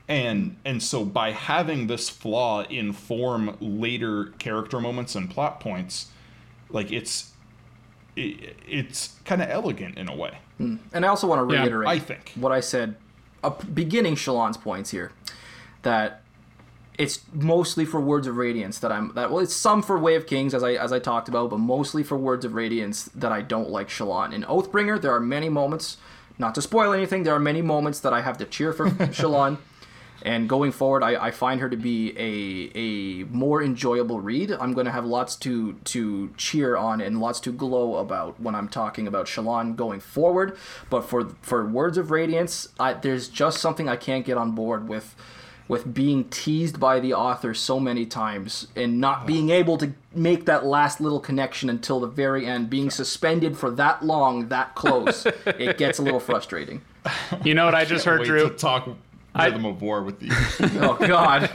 [0.09, 6.07] and and so by having this flaw inform later character moments and plot points
[6.69, 7.31] like it's
[8.15, 10.75] it, it's kind of elegant in a way Hmm.
[10.93, 12.33] and I also want to Yeah, reiterate I think.
[12.35, 12.95] what I said,
[13.73, 15.11] beginning Shallan's points here,
[15.83, 16.21] that
[16.97, 20.27] it's mostly for Words of Radiance that I'm that well, it's some for Way of
[20.27, 23.41] Kings as I as I talked about, but mostly for Words of Radiance that I
[23.41, 24.33] don't like Shallan.
[24.33, 25.95] In Oathbringer, there are many moments,
[26.37, 29.57] not to spoil anything, there are many moments that I have to cheer for Shallan.
[30.21, 34.51] And going forward, I, I find her to be a a more enjoyable read.
[34.51, 38.55] I'm going to have lots to to cheer on and lots to glow about when
[38.55, 40.57] I'm talking about Shallan going forward.
[40.89, 44.87] But for for Words of Radiance, I, there's just something I can't get on board
[44.87, 45.15] with
[45.69, 50.45] with being teased by the author so many times and not being able to make
[50.45, 55.25] that last little connection until the very end, being suspended for that long, that close.
[55.45, 56.81] it gets a little frustrating.
[57.43, 58.49] You know what I just heard, Wait Drew?
[58.49, 58.95] to
[59.39, 60.31] talk rhythm of war with you
[60.81, 61.49] Oh God!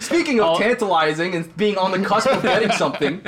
[0.00, 0.58] Speaking of oh.
[0.58, 3.22] tantalizing and being on the cusp of getting something,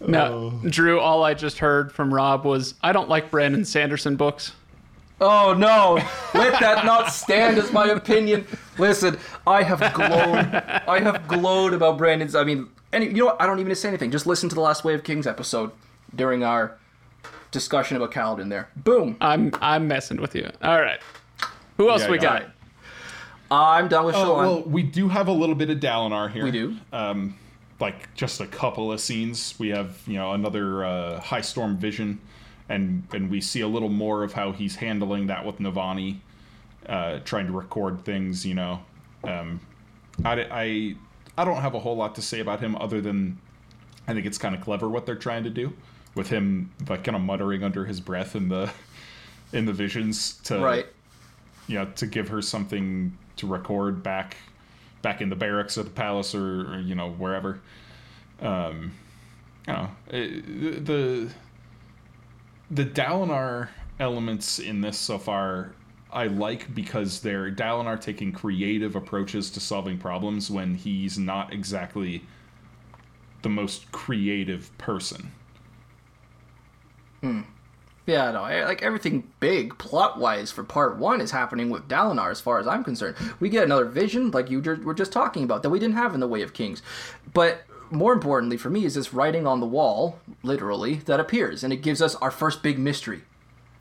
[0.00, 0.68] No, oh.
[0.68, 1.00] Drew.
[1.00, 4.52] All I just heard from Rob was, "I don't like Brandon Sanderson books."
[5.20, 5.94] oh no!
[6.34, 8.46] Let that not stand as my opinion.
[8.78, 10.54] Listen, I have glowed.
[10.86, 12.34] I have glowed about Brandon's.
[12.34, 13.40] I mean, any you know what?
[13.40, 14.10] I don't even say anything.
[14.10, 15.72] Just listen to the last Way of Kings episode
[16.14, 16.76] during our
[17.50, 18.68] discussion about Kaladin there.
[18.76, 19.16] Boom.
[19.20, 20.50] I'm I'm messing with you.
[20.62, 21.00] All right.
[21.78, 22.50] Who else Yeah, we got got?
[23.50, 24.36] I'm done with Oh, Shallan.
[24.36, 26.44] well, we do have a little bit of Dalinar here.
[26.44, 26.76] we do.
[26.92, 27.36] um,
[27.80, 29.54] like just a couple of scenes.
[29.58, 32.20] We have you know another uh, high storm vision,
[32.68, 36.18] and and we see a little more of how he's handling that with Navani,
[36.88, 38.44] uh, trying to record things.
[38.44, 38.80] You know,
[39.24, 39.60] um,
[40.24, 40.94] I, I
[41.38, 43.38] I don't have a whole lot to say about him other than
[44.08, 45.72] I think it's kind of clever what they're trying to do
[46.16, 48.70] with him like kind of muttering under his breath in the
[49.52, 50.86] in the visions to right.
[51.68, 54.36] You know, to give her something to record back
[55.02, 57.60] back in the barracks at the palace or, or you know wherever.
[58.40, 58.92] Um,
[59.66, 61.30] you know, it, the
[62.70, 63.68] the Dalinar
[64.00, 65.72] elements in this so far
[66.10, 72.24] I like because they're Dalinar taking creative approaches to solving problems when he's not exactly
[73.42, 75.32] the most creative person.
[78.08, 82.30] Yeah, no, I- like everything big plot wise for part one is happening with Dalinar,
[82.30, 83.16] as far as I'm concerned.
[83.38, 86.20] We get another vision, like you were just talking about, that we didn't have in
[86.20, 86.80] the Way of Kings.
[87.34, 91.70] But more importantly for me is this writing on the wall, literally, that appears, and
[91.70, 93.24] it gives us our first big mystery.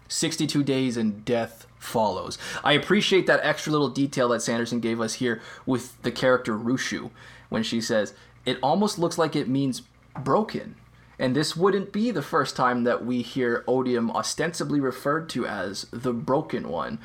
[0.10, 2.38] 62 days and death follows.
[2.66, 7.12] I appreciate that extra little detail that Sanderson gave us here with the character Rushu
[7.48, 8.14] when she says,
[8.46, 9.84] It almost looks like it means
[10.20, 10.76] broken.
[11.20, 15.88] And this wouldn't be the first time that we hear Odium ostensibly referred to as
[15.92, 17.00] the Broken One.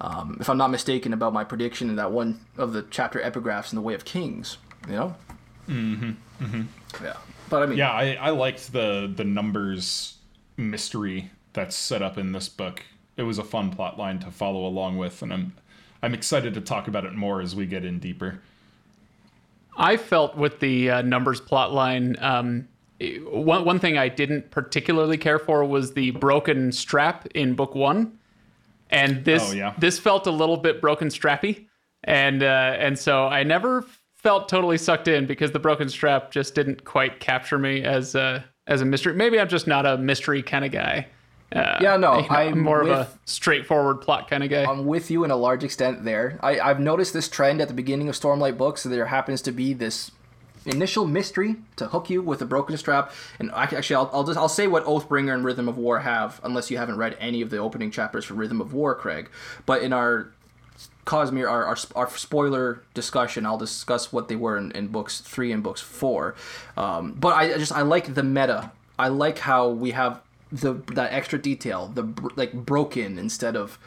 [0.00, 3.70] Um, if I'm not mistaken about my prediction in that one of the chapter epigraphs
[3.70, 4.56] in the Way of Kings,
[4.86, 5.14] you know?
[5.68, 6.10] Mm-hmm.
[6.42, 7.04] Mm-hmm.
[7.04, 7.16] Yeah.
[7.50, 10.16] But I mean, Yeah, I, I liked the the numbers
[10.56, 12.82] mystery that's set up in this book.
[13.16, 15.52] It was a fun plot line to follow along with, and I'm
[16.02, 18.40] I'm excited to talk about it more as we get in deeper.
[19.76, 22.68] I felt with the uh, numbers plot line, um,
[23.24, 28.18] one, one thing I didn't particularly care for was the broken strap in book one.
[28.90, 29.74] And this Oh, yeah.
[29.78, 31.66] this felt a little bit broken strappy.
[32.04, 33.84] And uh, and so I never
[34.16, 38.44] felt totally sucked in because the broken strap just didn't quite capture me as a,
[38.66, 39.14] as a mystery.
[39.14, 41.06] Maybe I'm just not a mystery kind of guy.
[41.54, 44.64] Uh, Yeah, no, you know, I'm more of a straightforward plot kind of guy.
[44.64, 46.38] I'm with you in a large extent there.
[46.42, 48.82] I, I've noticed this trend at the beginning of Stormlight books.
[48.82, 50.10] There happens to be this
[50.66, 53.12] initial mystery to hook you with a broken strap.
[53.38, 56.70] And actually, I'll, I'll just I'll say what Oathbringer and Rhythm of War have, unless
[56.70, 59.30] you haven't read any of the opening chapters for Rhythm of War, Craig.
[59.66, 60.32] But in our
[61.06, 65.50] Cosmere, our, our, our spoiler discussion, I'll discuss what they were in, in books three
[65.52, 66.34] and books four.
[66.76, 68.70] Um, but I I just I like the meta.
[68.98, 70.20] I like how we have
[70.52, 73.78] the that extra detail, the like broken instead of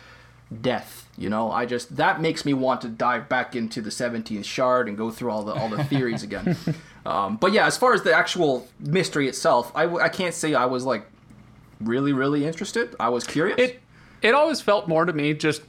[0.62, 1.03] death.
[1.18, 4.88] You know, I just that makes me want to dive back into the 17th shard
[4.88, 6.58] and go through all the all the theories again.
[7.06, 10.86] Um, but yeah, as far as the actual mystery itself, I can't say I was
[10.86, 11.06] like
[11.80, 12.96] really really interested.
[13.00, 13.60] I was curious.
[13.60, 13.80] it
[14.22, 15.62] it always felt more to me just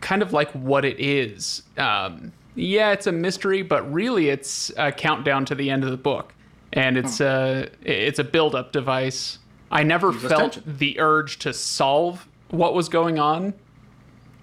[0.00, 1.62] kind of like what it is.
[1.76, 5.96] Um, yeah, it's a mystery, but really it's a countdown to the end of the
[5.96, 6.34] book,
[6.72, 9.38] and it's a it's a build up device.
[9.70, 10.76] I never felt tension.
[10.78, 13.54] the urge to solve what was going on.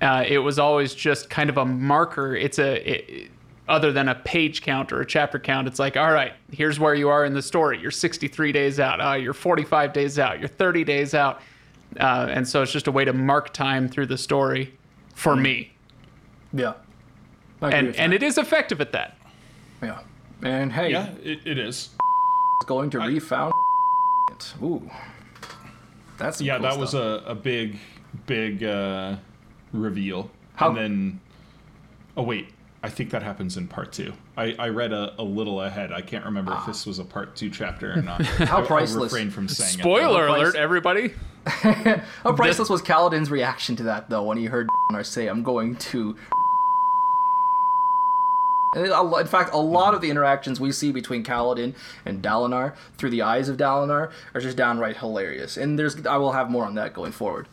[0.02, 2.36] Uh, it was always just kind of a marker.
[2.36, 3.32] It's a it,
[3.68, 5.68] other than a page count or a chapter count.
[5.68, 7.80] It's like, all right, here's where you are in the story.
[7.82, 9.02] You're 63 days out.
[9.02, 10.39] Uh, you're 45 days out.
[10.39, 11.41] You're 30 days out.
[12.00, 14.74] Uh, and so it's just a way to mark time through the story
[15.16, 15.72] for me.
[16.54, 16.74] yeah.
[17.62, 19.18] And and it is effective at that.
[19.82, 20.00] yeah.
[20.43, 21.89] And hey, Yeah, it, it is.
[22.68, 23.52] going to refound
[24.32, 24.54] it.
[24.62, 24.88] Ooh.
[26.20, 27.80] That's some Yeah, cool that was a, a big,
[28.28, 29.16] big uh,
[29.78, 30.30] reveal.
[30.55, 31.21] How- And then,
[32.15, 32.49] oh wait,
[32.84, 34.13] I think that happens in part two.
[34.36, 35.91] I, I read a, a little ahead.
[35.91, 36.65] I can't remember if ah.
[36.67, 38.21] this was a part two chapter or not.
[38.25, 39.11] How priceless.
[39.11, 39.82] refrain from saying it.
[39.82, 41.13] Spoiler alert, everybody.
[41.45, 44.69] How priceless was Kaladin's reaction to that, though, when he heard
[45.03, 46.15] say, "I'm going to."
[48.75, 51.73] And In fact, a lot of the interactions we see between Kaladin
[52.05, 55.57] and Dalinar through the eyes of Dalinar are just downright hilarious.
[55.57, 57.47] And there's, I will have more on that going forward.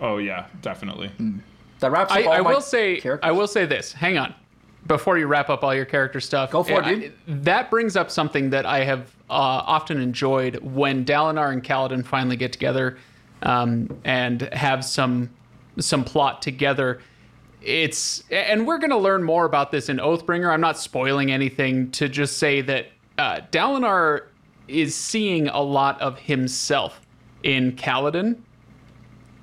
[0.00, 1.10] Oh yeah, definitely.
[1.80, 3.28] That wraps up I, all I my will say characters.
[3.28, 3.92] I will say this.
[3.92, 4.34] Hang on.
[4.86, 7.12] Before you wrap up all your character stuff, Go for it, I- dude.
[7.44, 9.32] that brings up something that I have uh,
[9.66, 12.96] often enjoyed when Dalinar and Kaladin finally get together
[13.42, 15.30] um, and have some
[15.78, 17.00] some plot together.
[17.60, 20.48] It's and we're going to learn more about this in Oathbringer.
[20.50, 22.86] I'm not spoiling anything to just say that
[23.18, 24.22] uh, Dalinar
[24.68, 27.00] is seeing a lot of himself
[27.42, 28.38] in Kaladin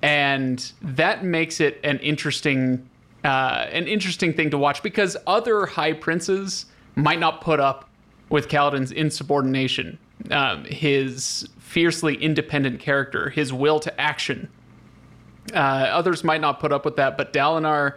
[0.05, 2.87] and that makes it an interesting
[3.23, 7.89] uh, an interesting thing to watch because other high princes might not put up
[8.29, 9.97] with Kaladin's insubordination.
[10.31, 14.47] um, his fiercely independent character, his will to action.
[15.53, 17.95] Uh, others might not put up with that, but Dalinar,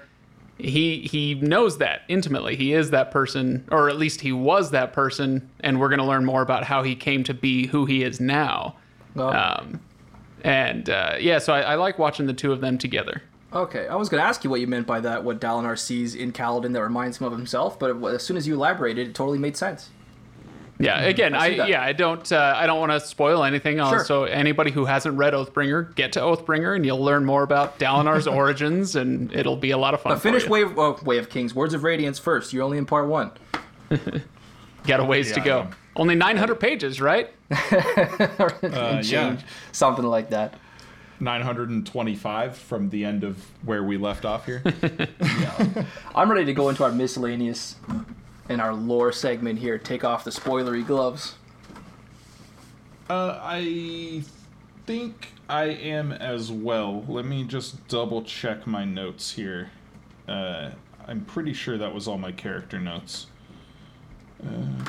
[0.58, 2.56] he he knows that intimately.
[2.56, 6.04] He is that person, or at least he was that person, and we're going to
[6.06, 8.76] learn more about how he came to be who he is now.
[9.14, 9.80] Well, Um,
[10.42, 13.22] and uh, yeah, so I, I like watching the two of them together.
[13.52, 16.14] okay, I was going to ask you what you meant by that, what Dalinar sees
[16.14, 19.38] in Kaladin that reminds him of himself, but as soon as you elaborated, it totally
[19.38, 19.90] made sense.
[20.80, 23.78] Yeah, again, I I, yeah, I don't uh, I don't want to spoil anything.
[23.78, 24.04] Sure.
[24.04, 28.26] So anybody who hasn't read Oathbringer, get to Oathbringer, and you'll learn more about Dalinar's
[28.28, 30.12] origins, and it'll be a lot of fun.
[30.12, 30.46] But finish.
[30.46, 32.52] Way of, Way of Kings, Words of Radiance first.
[32.52, 33.32] You're only in part one.
[34.88, 35.60] Got a ways to go.
[35.60, 35.74] I.
[35.96, 37.30] Only 900 pages, right?
[37.70, 39.38] Uh, and yeah.
[39.72, 40.54] something like that.
[41.20, 44.62] 925 from the end of where we left off here.
[46.14, 47.76] I'm ready to go into our miscellaneous
[48.48, 49.78] and our lore segment here.
[49.78, 51.34] Take off the spoilery gloves.
[53.10, 54.22] Uh, I
[54.86, 57.04] think I am as well.
[57.08, 59.70] Let me just double check my notes here.
[60.26, 60.70] Uh,
[61.06, 63.26] I'm pretty sure that was all my character notes.
[64.44, 64.84] Uh.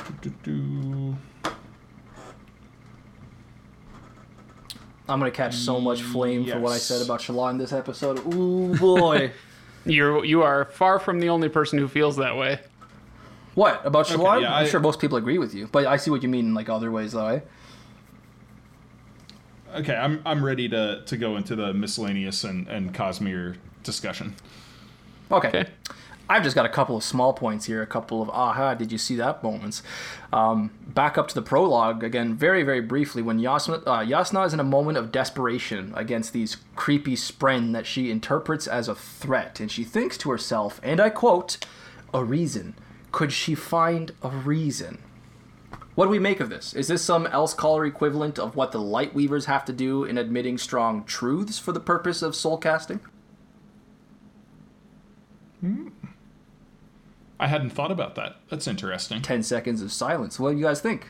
[5.08, 8.18] I'm gonna catch so much flame for what I said about Shallan in this episode.
[8.32, 9.32] Ooh boy.
[9.84, 12.60] You're you are far from the only person who feels that way.
[13.54, 14.42] what about Shallan?
[14.42, 16.46] yeah, I'm I- sure most people agree with you, but I see what you mean
[16.46, 17.26] in like other ways, though.
[17.26, 17.40] Eh?
[19.76, 24.34] Okay, I'm I'm ready to to go into the miscellaneous and and Cosmere discussion.
[25.32, 25.48] Okay.
[25.48, 25.64] Okay.
[26.30, 28.98] I've just got a couple of small points here, a couple of aha, did you
[28.98, 29.82] see that moments.
[30.32, 33.20] Um, back up to the prologue again, very, very briefly.
[33.20, 37.84] When Jasnah, uh, Jasnah is in a moment of desperation against these creepy spren that
[37.84, 41.58] she interprets as a threat, and she thinks to herself, and I quote,
[42.14, 42.76] a reason.
[43.10, 45.02] Could she find a reason?
[45.96, 46.74] What do we make of this?
[46.74, 50.16] Is this some else caller equivalent of what the light weavers have to do in
[50.16, 53.00] admitting strong truths for the purpose of soul casting?
[57.40, 58.36] I hadn't thought about that.
[58.50, 59.22] That's interesting.
[59.22, 60.38] 10 seconds of silence.
[60.38, 61.08] What do you guys think?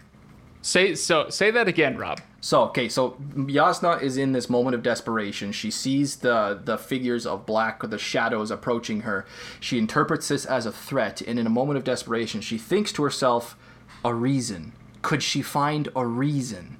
[0.62, 1.28] Say so.
[1.30, 2.20] Say that again, Rob.
[2.42, 5.52] So okay, so Jasnah is in this moment of desperation.
[5.52, 9.24] She sees the the figures of black, or the shadows approaching her.
[9.58, 13.02] She interprets this as a threat, and in a moment of desperation, she thinks to
[13.02, 13.56] herself,
[14.04, 14.74] "A reason.
[15.00, 16.76] Could she find a reason?"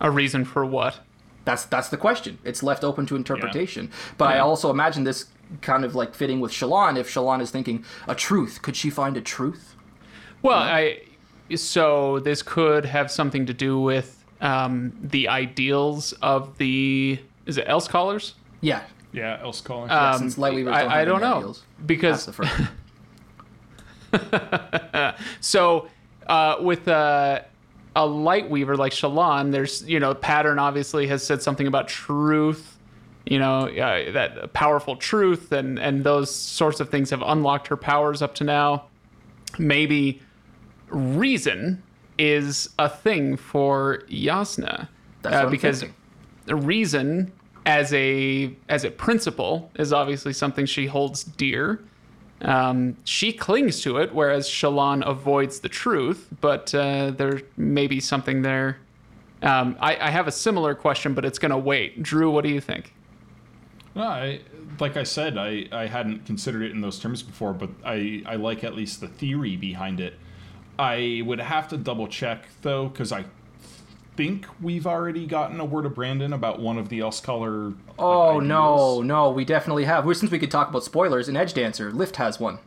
[0.00, 1.00] A reason for what?
[1.44, 2.38] That's that's the question.
[2.44, 3.90] It's left open to interpretation.
[4.16, 5.26] But I also imagine this
[5.60, 6.98] kind of like fitting with Shallan.
[6.98, 9.74] If Shallan is thinking a truth, could she find a truth?
[10.42, 11.00] Well, I
[11.56, 17.64] so this could have something to do with um, the ideals of the is it
[17.66, 18.34] else callers?
[18.60, 18.82] Yeah.
[19.12, 19.90] Yeah, else calling.
[19.90, 21.62] Um, Since Lightweavers don't I, have I don't know ideals.
[21.78, 22.52] That's because the first.
[25.40, 25.88] so
[26.26, 27.40] uh, with uh,
[27.96, 32.77] a light weaver like Shallan, there's you know pattern obviously has said something about truth,
[33.28, 37.76] you know uh, that powerful truth and and those sorts of things have unlocked her
[37.76, 38.86] powers up to now.
[39.58, 40.20] Maybe
[40.88, 41.82] reason
[42.18, 44.88] is a thing for Jasnah
[45.22, 45.84] That's uh, what I'm because
[46.48, 47.32] reason
[47.66, 51.80] as a as a principle is obviously something she holds dear.
[52.40, 56.28] Um, she clings to it, whereas Shallan avoids the truth.
[56.40, 58.78] But uh, there may be something there.
[59.42, 62.02] Um, I, I have a similar question, but it's going to wait.
[62.02, 62.92] Drew, what do you think?
[63.94, 64.40] No, I,
[64.78, 68.36] like I said, I, I hadn't considered it in those terms before, but I, I
[68.36, 70.14] like at least the theory behind it.
[70.78, 73.24] I would have to double check though, because I
[74.16, 77.72] think we've already gotten a word of Brandon about one of the else color.
[77.98, 80.04] Oh no, no, we definitely have.
[80.04, 82.58] Well, Since we could talk about spoilers, in Edge Dancer, Lift has one.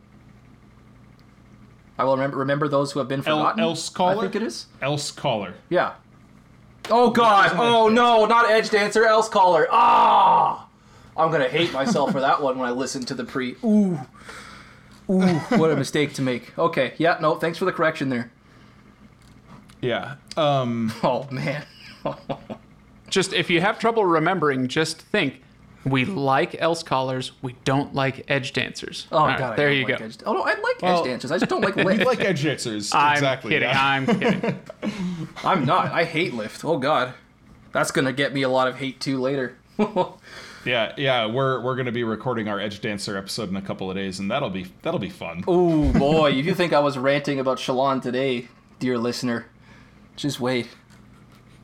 [1.98, 3.60] I will remember remember those who have been El- forgotten.
[3.62, 4.18] else caller.
[4.18, 4.66] I think it is.
[4.82, 5.54] Else caller.
[5.70, 5.94] Yeah.
[6.90, 7.52] Oh god.
[7.56, 9.68] Oh no, not Edge Dancer, Else Caller.
[9.72, 10.68] Ah!
[11.18, 13.56] I'm gonna hate myself for that one when I listen to the pre.
[13.64, 14.00] Ooh.
[15.10, 15.22] Ooh,
[15.58, 16.58] what a mistake to make.
[16.58, 18.32] Okay, yeah, no, thanks for the correction there.
[19.82, 20.16] Yeah.
[20.38, 20.94] Um.
[21.04, 21.66] Oh man.
[23.10, 25.42] Just if you have trouble remembering, just think.
[25.84, 27.32] We like else callers.
[27.42, 29.08] We don't like edge dancers.
[29.12, 29.54] Oh right, god.
[29.54, 30.06] I there you like go.
[30.06, 31.32] Edge- oh no, I like Well, Edge Dancers.
[31.32, 32.06] I just don't like Lift.
[32.06, 32.94] like edge dancers.
[32.94, 33.50] I'm exactly.
[33.50, 33.68] kidding.
[33.70, 33.84] yeah.
[33.84, 34.60] I'm kidding.
[35.44, 35.92] I'm not.
[35.92, 36.64] I hate Lift.
[36.64, 37.16] Oh god.
[37.72, 39.58] That's gonna get me a lot of hate too later.
[40.66, 43.96] Yeah, yeah, we're we're gonna be recording our Edge Dancer episode in a couple of
[43.96, 45.44] days, and that'll be that'll be fun.
[45.48, 48.48] Oh boy, if you think I was ranting about Shallan today,
[48.80, 49.48] dear listener,
[50.16, 50.68] just wait.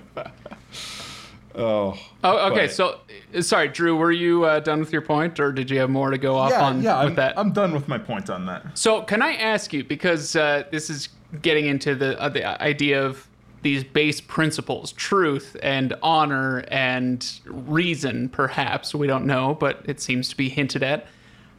[1.55, 2.67] Oh, Oh, okay.
[2.67, 3.01] But- So,
[3.35, 3.95] uh, sorry, Drew.
[3.95, 6.51] Were you uh, done with your point, or did you have more to go off
[6.51, 7.01] yeah, on yeah.
[7.01, 7.39] with I'm, that?
[7.39, 8.79] I'm done with my point on that.
[8.79, 11.11] So, can I ask you because uh, this is
[11.43, 13.29] getting into the uh, the idea of
[13.63, 20.29] these base principles, truth and honor and reason, perhaps we don't know, but it seems
[20.29, 21.07] to be hinted at.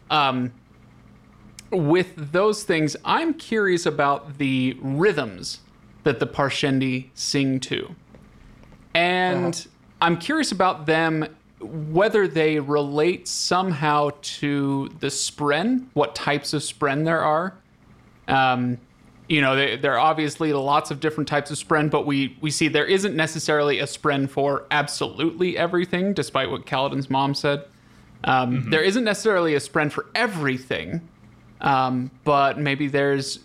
[0.09, 0.51] Um,
[1.71, 5.61] with those things, I'm curious about the rhythms
[6.03, 7.95] that the Parshendi sing to.
[8.93, 9.69] And uh-huh.
[10.01, 11.25] I'm curious about them
[11.59, 17.55] whether they relate somehow to the spren, what types of spren there are.
[18.27, 18.77] Um,
[19.29, 22.51] you know, they, there are obviously lots of different types of spren, but we, we
[22.51, 27.65] see there isn't necessarily a spren for absolutely everything, despite what Kaladin's mom said.
[28.25, 28.69] Um, mm-hmm.
[28.69, 31.07] there isn't necessarily a spren for everything,
[31.61, 33.39] um, but maybe there's,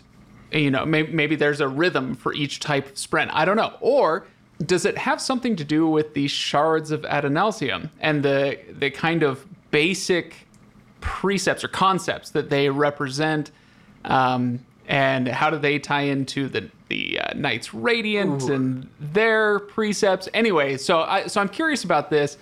[0.51, 3.29] you know, maybe, maybe there's a rhythm for each type of spren.
[3.31, 3.73] I don't know.
[3.81, 4.27] Or
[4.65, 9.23] does it have something to do with the shards of Adonalsium and the the kind
[9.23, 10.47] of basic
[10.99, 13.51] precepts or concepts that they represent?
[14.05, 18.53] Um, and how do they tie into the the uh, Knights Radiant Ooh.
[18.53, 20.27] and their precepts?
[20.33, 22.37] Anyway, so I so I'm curious about this.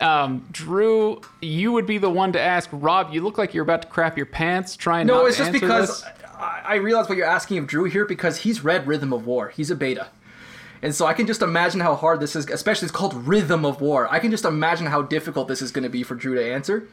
[0.00, 2.70] Um, Drew, you would be the one to ask.
[2.72, 5.06] Rob, you look like you're about to crap your pants trying.
[5.06, 6.10] No, it's just because this.
[6.38, 9.50] I realize what you're asking of Drew here because he's read Rhythm of War.
[9.50, 10.08] He's a beta.
[10.80, 13.82] And so I can just imagine how hard this is, especially it's called Rhythm of
[13.82, 14.10] War.
[14.10, 16.88] I can just imagine how difficult this is going to be for Drew to answer.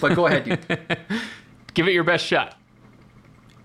[0.00, 0.78] But go ahead, dude.
[1.74, 2.56] Give it your best shot.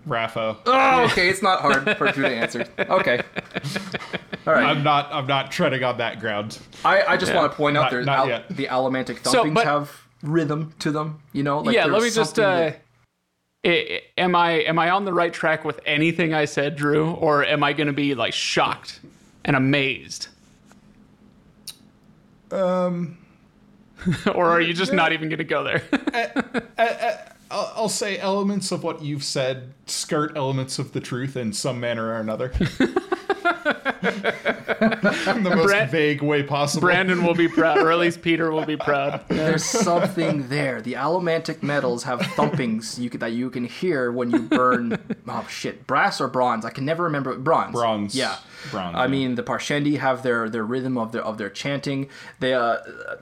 [0.08, 0.58] Raffo.
[0.66, 1.30] Oh, okay.
[1.30, 2.68] It's not hard for Drew to answer.
[2.80, 3.22] Okay.
[4.47, 4.66] All right.
[4.66, 5.10] I'm not.
[5.12, 6.58] I'm not treading on that ground.
[6.84, 7.39] I, I just yeah.
[7.39, 11.22] want to point out there al- the allomantic thumpings so, but, have rhythm to them.
[11.34, 11.60] You know.
[11.60, 11.86] Like yeah.
[11.86, 12.39] Let me just.
[12.39, 12.72] Uh,
[13.64, 14.04] that...
[14.18, 17.64] am I am I on the right track with anything I said, Drew, or am
[17.64, 19.00] I going to be like shocked
[19.45, 20.30] and amazed?
[22.52, 23.18] Um.
[24.34, 25.84] or are you just not even going to go there?
[26.14, 27.18] uh, uh,
[27.52, 31.80] uh, I'll say elements of what you've said skirt elements of the truth in some
[31.80, 32.54] manner or another.
[35.43, 36.88] the most Brand- vague way possible.
[36.88, 39.24] Brandon will be proud, or at least Peter will be proud.
[39.28, 40.82] There's something there.
[40.82, 44.97] The allomantic metals have thumpings you that you can hear when you burn.
[45.32, 46.66] Oh shit, brass or bronze?
[46.66, 47.38] I can never remember.
[47.38, 47.74] Bronze.
[47.74, 48.16] Bronze.
[48.16, 48.38] Yeah.
[48.72, 48.95] Bronze.
[48.95, 49.12] I yeah.
[49.12, 52.10] mean, the Parshendi have their their rhythm of their of their chanting.
[52.39, 52.78] They uh,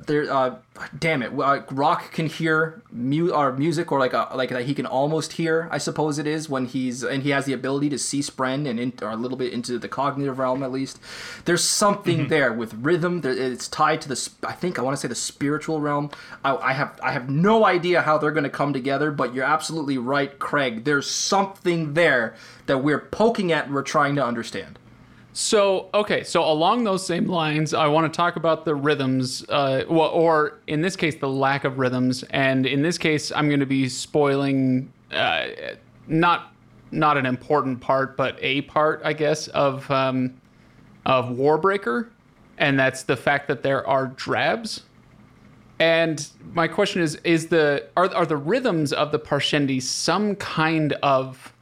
[0.06, 0.56] they're uh,
[0.98, 1.34] damn it.
[1.38, 5.34] Uh, Rock can hear mu- or music or like a like that he can almost
[5.34, 5.68] hear.
[5.70, 8.80] I suppose it is when he's and he has the ability to see spren and
[8.80, 11.00] in, or a little bit into the cognitive realm at least.
[11.46, 12.30] There's something mm-hmm.
[12.30, 13.22] there with rhythm.
[13.24, 16.10] It's tied to the I think I want to say the spiritual realm.
[16.44, 19.46] I, I have I have no idea how they're going to come together, but you're
[19.46, 20.84] absolutely right, Craig.
[20.84, 24.80] There's something there that we're poking at and we're trying to understand.
[25.34, 29.84] So okay, so along those same lines, I want to talk about the rhythms, uh,
[29.88, 32.24] well, or in this case, the lack of rhythms.
[32.32, 35.48] And in this case, I'm going to be spoiling uh,
[36.08, 36.54] not
[36.92, 40.40] not an important part, but a part, I guess, of um,
[41.06, 42.10] of Warbreaker,
[42.58, 44.84] and that's the fact that there are drabs.
[45.80, 50.94] And my question is: Is the are are the rhythms of the Parshendi some kind
[51.04, 51.54] of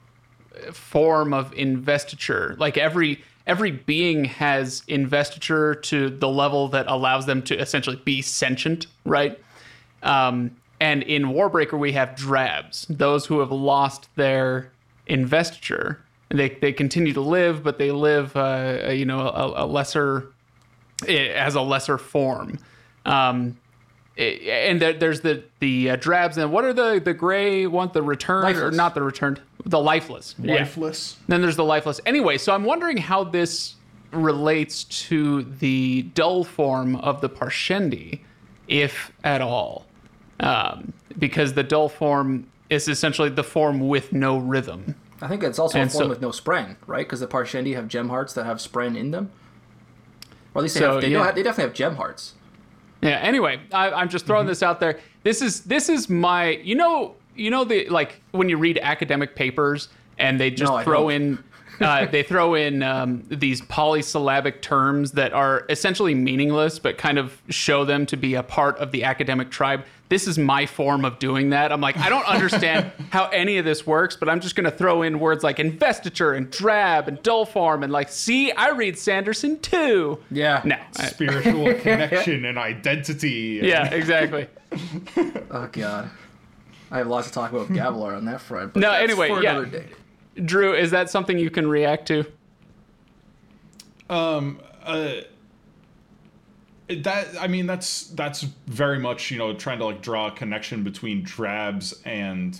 [0.72, 2.56] form of investiture?
[2.60, 8.22] Like every every being has investiture to the level that allows them to essentially be
[8.22, 9.40] sentient, right?
[10.02, 14.72] Um, and in Warbreaker, we have drabs, those who have lost their
[15.08, 16.02] investiture.
[16.30, 20.34] They, they continue to live, but they live, uh, you know, a, a, lesser,
[21.08, 22.58] eh, as a lesser form.
[23.06, 23.58] Um,
[24.18, 28.02] eh, and there's the the uh, drabs and what are the the gray one the
[28.02, 28.64] returned lifeless.
[28.64, 30.36] or not the returned the lifeless.
[30.40, 31.16] Lifeless.
[31.18, 31.26] Yeah.
[31.28, 32.02] Then there's the lifeless.
[32.06, 33.76] Anyway, so I'm wondering how this
[34.12, 38.22] relates to the dull form of the Parshendi,
[38.68, 39.86] if at all.
[40.40, 44.96] Um, because the dull form is essentially the form with no rhythm.
[45.22, 47.06] I think it's also and a form so, with no spren, right?
[47.06, 49.32] Because the Parshendi have gem hearts that have spren in them.
[50.54, 51.24] Or at least they, so, have, they, yeah.
[51.24, 52.34] have, they definitely have gem hearts.
[53.02, 53.20] Yeah.
[53.22, 54.50] Anyway, I, am just throwing mm-hmm.
[54.50, 55.00] this out there.
[55.24, 59.36] This is this is my you know you know the like when you read academic
[59.36, 61.44] papers and they just no, throw in
[61.80, 67.42] uh, they throw in um, these polysyllabic terms that are essentially meaningless, but kind of
[67.50, 69.84] show them to be a part of the academic tribe.
[70.08, 71.72] This is my form of doing that.
[71.72, 74.76] I'm like, I don't understand how any of this works, but I'm just going to
[74.76, 79.00] throw in words like investiture and drab and dull form and like, see, I read
[79.00, 80.20] Sanderson too.
[80.30, 80.62] Yeah.
[80.64, 80.78] No.
[80.92, 83.62] Spiritual connection and identity.
[83.64, 84.48] Yeah, exactly.
[85.52, 86.10] oh, God.
[86.92, 88.74] I have lots to talk about with Gavilar on that front.
[88.74, 89.66] But no, anyway, yeah.
[90.44, 92.26] Drew, is that something you can react to?
[94.10, 95.22] Um, uh,
[96.90, 100.84] that I mean that's that's very much you know trying to like draw a connection
[100.84, 102.60] between drabs and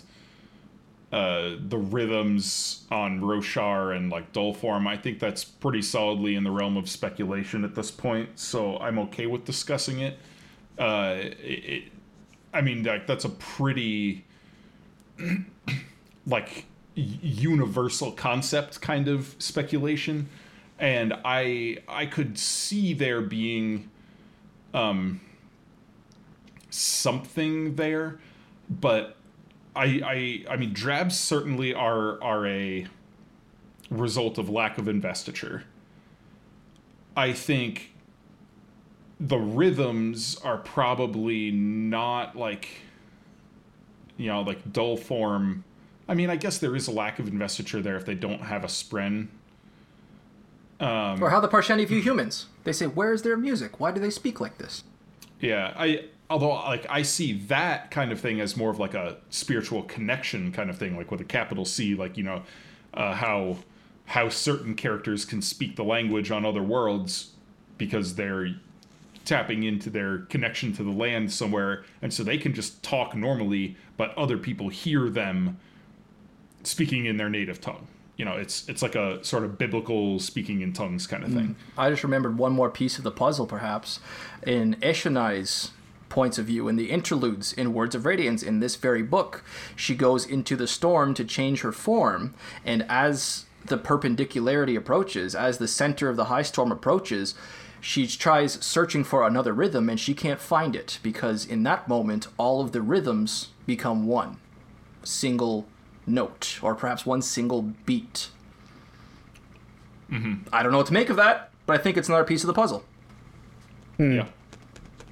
[1.12, 6.52] uh, the rhythms on Roshar and like Dulform, I think that's pretty solidly in the
[6.52, 8.38] realm of speculation at this point.
[8.38, 10.18] So I'm okay with discussing it.
[10.78, 11.84] Uh, it
[12.54, 14.26] I mean, like that's a pretty
[16.28, 16.66] like
[16.96, 20.30] universal concept kind of speculation,
[20.80, 23.90] and I I could see there being
[24.74, 25.22] um
[26.70, 28.20] something there,
[28.70, 29.18] but
[29.76, 32.88] I I I mean drabs certainly are are a
[33.90, 35.64] result of lack of investiture.
[37.16, 37.94] I think
[39.20, 42.70] the rhythms are probably not like
[44.18, 45.64] you know like Dulform
[46.08, 48.64] i mean i guess there is a lack of investiture there if they don't have
[48.64, 49.28] a spren
[50.78, 52.48] um, or how the Parshendi view humans.
[52.66, 53.80] They say, "Where is their music?
[53.80, 54.84] Why do they speak like this?"
[55.40, 59.18] yeah i although like i see that kind of thing as more of like a
[59.30, 62.42] spiritual connection kind of thing like with a capital c like you know
[62.94, 63.58] uh, how
[64.06, 67.32] how certain characters can speak the language on other worlds
[67.78, 68.56] because they're
[69.26, 73.76] tapping into their connection to the land somewhere and so they can just talk normally
[73.98, 75.58] but other people hear them
[76.66, 77.88] speaking in their native tongue
[78.18, 81.50] you know it's it's like a sort of biblical speaking in tongues kind of thing
[81.50, 81.56] mm.
[81.78, 84.00] I just remembered one more piece of the puzzle, perhaps,
[84.46, 85.72] in Eshonai's
[86.08, 89.44] points of view in the interludes in Words of Radiance in this very book.
[89.76, 95.58] She goes into the storm to change her form, and as the perpendicularity approaches, as
[95.58, 97.34] the center of the high storm approaches,
[97.82, 102.28] she tries searching for another rhythm and she can't find it because in that moment
[102.38, 104.38] all of the rhythms become one
[105.04, 105.68] single
[106.08, 108.30] note or perhaps one single beat.
[110.12, 110.48] Mm-hmm.
[110.54, 112.48] I don't know what to make of that, but I think it's another piece of
[112.48, 112.84] the puzzle.
[113.98, 114.12] Hmm.
[114.12, 114.28] yeah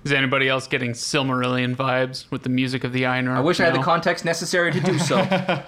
[0.03, 3.65] Is anybody else getting Silmarillion vibes with the music of the Ainur I wish I
[3.65, 5.23] had the context necessary to do so.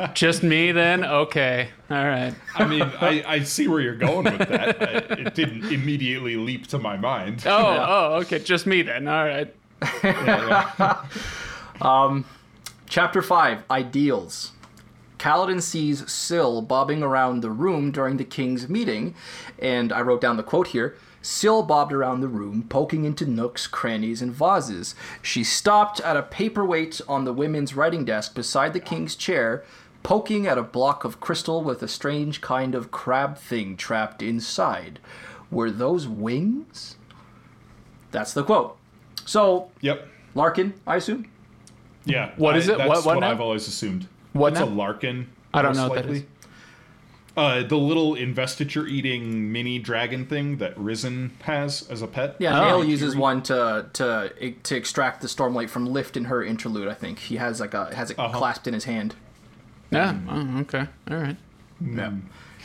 [0.13, 1.05] Just me then?
[1.05, 1.69] Okay.
[1.89, 2.35] All right.
[2.55, 4.81] I mean, I, I see where you're going with that.
[4.81, 7.43] I, it didn't immediately leap to my mind.
[7.45, 7.51] Oh,
[7.87, 8.39] oh, okay.
[8.39, 9.07] Just me then.
[9.07, 9.53] All right.
[11.81, 12.25] Um,
[12.87, 14.51] chapter 5 Ideals.
[15.25, 19.15] Kaladin sees Syl bobbing around the room during the king's meeting,
[19.57, 20.95] and I wrote down the quote here.
[21.23, 24.93] Syl bobbed around the room, poking into nooks, crannies, and vases.
[25.23, 29.63] She stopped at a paperweight on the women's writing desk beside the king's chair,
[30.03, 34.99] poking at a block of crystal with a strange kind of crab thing trapped inside.
[35.49, 36.97] Were those wings?
[38.11, 38.77] That's the quote.
[39.25, 40.07] So, Yep.
[40.35, 41.25] Larkin, I assume?
[42.05, 42.29] Yeah.
[42.37, 42.77] What I- is it?
[42.77, 43.31] That's What- what now?
[43.31, 44.07] I've always assumed.
[44.35, 44.65] What It's now?
[44.65, 45.27] a Larkin.
[45.53, 46.17] I don't most know what that likely.
[46.19, 46.25] is.
[47.37, 52.35] Uh, the little investiture eating mini dragon thing that Risen has as a pet.
[52.39, 52.63] Yeah, Oh.
[52.79, 56.87] Nale uses one to to to extract the stormlight from Lift in her interlude.
[56.87, 58.37] I think he has like a has it Uh-huh.
[58.37, 59.15] clasped in his hand.
[59.91, 60.15] Yeah.
[60.29, 60.87] Oh, okay.
[61.11, 61.37] All right.
[61.85, 62.11] Yeah.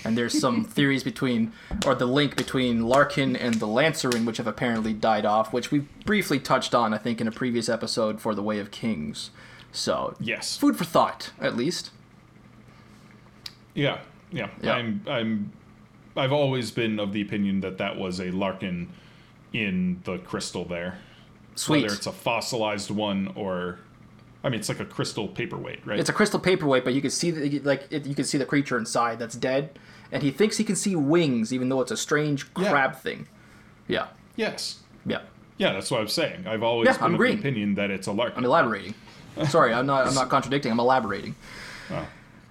[0.05, 1.53] And there's some theories between,
[1.85, 5.81] or the link between Larkin and the Lanceryn, which have apparently died off, which we
[6.07, 9.31] briefly touched on, I think, in a previous episode for the Way of Kings.
[9.73, 10.57] So, Yes.
[10.57, 11.91] food for thought, at least.
[13.75, 13.99] Yeah.
[14.33, 14.49] Yeah.
[14.62, 14.75] Yeah.
[14.75, 15.03] I'm.
[15.09, 15.53] I'm.
[16.16, 18.89] I've always been of the opinion that that was a Larkin
[19.53, 20.99] in the crystal there.
[21.55, 21.83] Sweet.
[21.83, 23.79] Whether it's a fossilized one or,
[24.43, 26.01] I mean, it's like a crystal paperweight, right?
[26.01, 28.45] It's a crystal paperweight, but you can see the, like it, you can see the
[28.47, 29.79] creature inside that's dead,
[30.11, 32.71] and he thinks he can see wings, even though it's a strange Yeah.
[32.71, 33.29] crab thing.
[33.87, 34.81] Yeah, yes.
[35.07, 35.21] yeah.
[35.59, 36.47] Yeah, that's what I'm saying.
[36.47, 37.37] I've always Yeah, been I'm of agreeing.
[37.37, 38.39] the opinion that it's a Larkin.
[38.39, 38.95] I'm elaborating.
[39.49, 40.07] Sorry, I'm not.
[40.07, 40.70] I'm not contradicting.
[40.72, 41.35] I'm elaborating.
[41.91, 42.05] I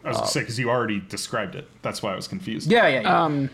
[0.10, 1.68] was gonna say because you already described it.
[1.82, 2.72] That's why I was confused.
[2.72, 3.24] Yeah, yeah, yeah.
[3.24, 3.50] Um,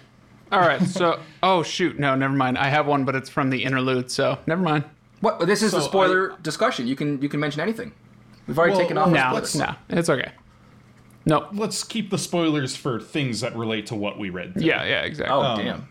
[0.52, 0.82] all right.
[0.84, 2.58] So, oh shoot, no, never mind.
[2.58, 4.84] I have one, but it's from the interlude, so never mind.
[5.22, 5.40] what?
[5.48, 6.88] This is the so spoiler discussion.
[6.88, 7.92] You can you can mention anything.
[8.48, 9.08] We've already Well, taken off.
[9.08, 10.32] well, the No, let's- no, it's okay.
[11.26, 11.48] No.
[11.52, 14.54] Let's keep the spoilers for things that relate to what we read.
[14.54, 14.68] today.
[14.68, 15.36] Yeah, yeah, exactly.
[15.36, 15.88] Oh damn.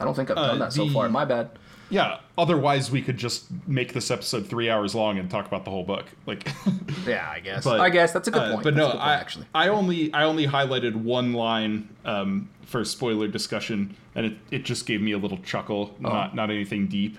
[0.00, 1.08] I don't think I've done uh, that so the- far.
[1.08, 1.50] My bad.
[1.90, 2.18] Yeah.
[2.36, 5.84] Otherwise, we could just make this episode three hours long and talk about the whole
[5.84, 6.04] book.
[6.26, 6.46] Like,
[7.06, 7.64] Yeah, I guess.
[7.64, 8.64] but- I guess that's a good uh, point.
[8.64, 9.46] But That's no, point, I actually.
[9.54, 14.84] I only I only highlighted one line um, for spoiler discussion, and it, it just
[14.86, 16.08] gave me a little chuckle, Oh.
[16.08, 17.18] not not anything deep.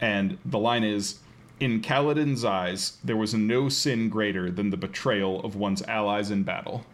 [0.00, 1.18] And the line is.
[1.60, 6.44] In Kaladin's eyes, there was no sin greater than the betrayal of one's allies in
[6.44, 6.84] battle.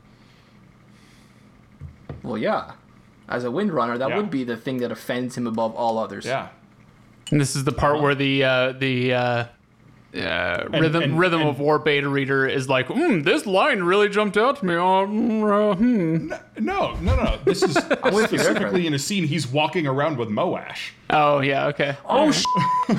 [2.23, 2.73] Well, yeah.
[3.29, 4.17] As a Windrunner, that Yeah.
[4.17, 6.25] would be the thing that offends him above all others.
[6.25, 6.49] Yeah.
[7.31, 9.45] And this is the part where the uh, the uh,
[10.14, 14.09] uh, rhythm and- rhythm and- of war beta reader is like, mm, this line really
[14.09, 14.75] jumped out to me.
[14.75, 16.29] Oh, mm, uh, hmm.
[16.64, 17.39] No, no, no.
[17.45, 17.77] This is
[18.12, 20.91] with specifically in a scene he's walking around with Moash.
[21.11, 21.97] oh yeah, okay.
[22.07, 22.45] Oh, sh-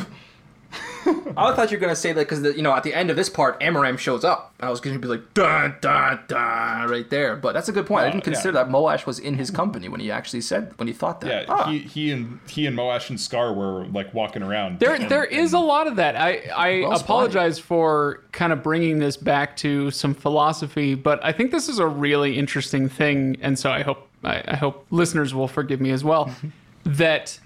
[1.38, 3.30] I thought you were gonna say that because you know at the end of this
[3.30, 4.54] part, Amaram shows up.
[4.60, 8.06] I was gonna be like dun dun dun right there, but that's a good point.
[8.06, 8.64] I Oh, didn't consider yeah.
[8.64, 11.30] that Moash was in his company when he actually said when he thought that.
[11.30, 11.70] Yeah, Ah.
[11.70, 14.80] he, he and he and Moash and Skar were like walking around.
[14.80, 16.16] There, and- there is a lot of that.
[16.16, 17.04] I, I Well spotted.
[17.06, 21.80] apologize for kind of bringing this back to some philosophy, but I think this is
[21.80, 25.92] a really interesting thing, and so I hope I, I hope listeners will forgive me
[25.92, 26.34] as well.
[26.86, 27.40] that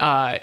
[0.00, 0.38] uh,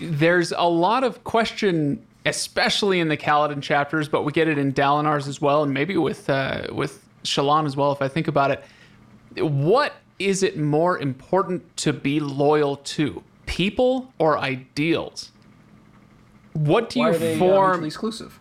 [0.00, 4.72] there's a lot of question, especially in the Kaladin chapters, but we get it in
[4.72, 7.92] Dalinar's as well, and maybe with uh, with Shallan as well.
[7.92, 14.12] If I think about it, what is it more important to be loyal to, people
[14.18, 15.32] or ideals?
[16.52, 17.70] What do Why you are they uh, form?
[17.70, 18.38] mutually exclusive?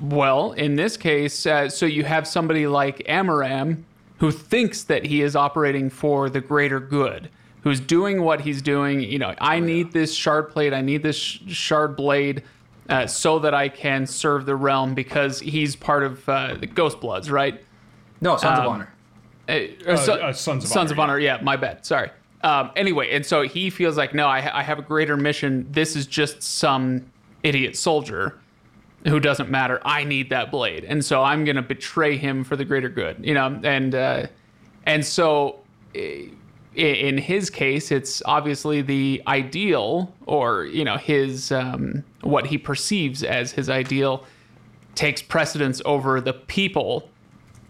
[0.00, 3.82] Well, in this case, uh, so you have somebody like Amaram
[4.18, 7.30] who thinks that he is operating for the greater good,
[7.64, 9.00] who's doing what he's doing.
[9.00, 12.44] You know, I need this shard plate, I need this sh- shard blade.
[12.86, 17.00] Uh, so that I can serve the realm because he's part of uh, the Ghost
[17.00, 17.64] Bloods, right?
[18.20, 18.94] No, Sons of Um, Honor.
[19.48, 21.18] Uh, or so- uh, Sons of Sons Honor, of Honor.
[21.18, 21.86] Yeah, my bad.
[21.86, 22.10] Sorry.
[22.42, 25.66] Um, anyway, and so he feels like, no, I, I have a greater mission.
[25.70, 27.06] This is just some
[27.42, 28.38] idiot soldier
[29.06, 29.80] who doesn't matter.
[29.82, 33.16] I need that blade, and so I'm gonna betray him for the greater good.
[33.24, 34.26] You know, and uh,
[34.84, 35.60] and so
[35.96, 36.28] i-
[36.74, 43.22] in his case, it's obviously the ideal, or you know, his um, what he perceives
[43.22, 44.24] as his ideal
[44.94, 47.08] takes precedence over the people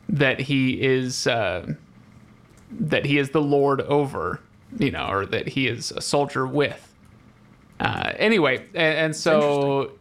[0.09, 1.67] that he is uh,
[2.71, 4.41] that he is the lord over,
[4.79, 6.93] you know, or that he is a soldier with.
[7.81, 9.93] Uh, anyway, and, and so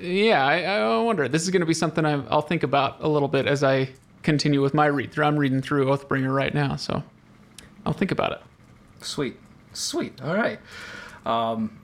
[0.00, 1.28] yeah, I, I wonder.
[1.28, 3.90] This is going to be something I, I'll think about a little bit as I
[4.22, 5.24] continue with my read through.
[5.24, 7.02] I'm reading through Oathbringer right now, so
[7.84, 8.40] I'll think about it.
[9.00, 9.36] Sweet,
[9.72, 10.20] sweet.
[10.22, 10.58] All right.
[11.26, 11.78] Um,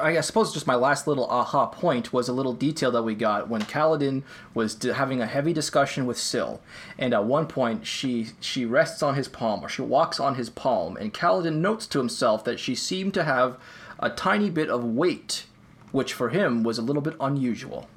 [0.00, 3.48] I, suppose just my last little aha point was a little detail that we got
[3.48, 4.22] when Kaladin
[4.54, 6.60] was d- having a heavy discussion with Syl,
[6.98, 10.50] and at one point she she rests on his palm or she walks on his
[10.50, 13.58] palm, and Kaladin notes to himself that she seemed to have
[13.98, 15.44] a tiny bit of weight,
[15.90, 17.88] which for him was a little bit unusual.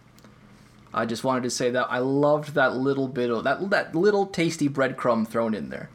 [0.94, 4.26] I just wanted to say that I loved that little bit of that that little
[4.26, 5.90] tasty breadcrumb thrown in there.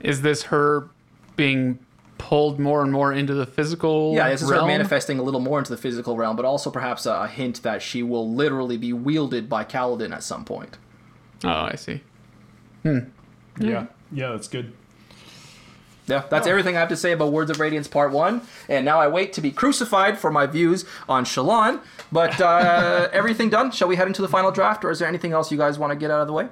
[0.00, 0.88] Is this her
[1.36, 1.78] being
[2.18, 4.14] pulled more and more into the physical?
[4.14, 7.06] Yeah, this is her manifesting a little more into the physical realm, but also perhaps
[7.06, 10.78] a, a hint that she will literally be wielded by Kaladin at some point.
[11.44, 12.02] Oh, I see.
[12.84, 13.00] yeah,
[13.58, 14.72] yeah, that's good.
[16.06, 18.42] Yeah, that's everything I have to say about Words of Radiance Part 1.
[18.68, 21.80] And now I wait to be crucified for my views on Shallan.
[22.10, 23.70] But uh, everything done.
[23.70, 25.92] Shall we head into the final draft, or is there anything else you guys want
[25.92, 26.48] to get out of the way?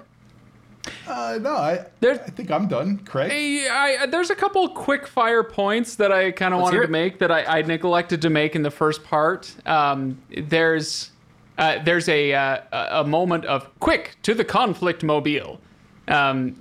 [1.08, 2.98] Uh, no, I, There- I think I'm done.
[2.98, 6.88] Craig, Hey, I, there's a couple quick fire points that I kind of wanted to
[6.88, 9.52] make that I, I neglected to make in the first part.
[9.66, 11.10] Um, there's
[11.56, 15.60] uh, there's a uh, a moment of quick to the conflict mobile.
[16.06, 16.56] Um,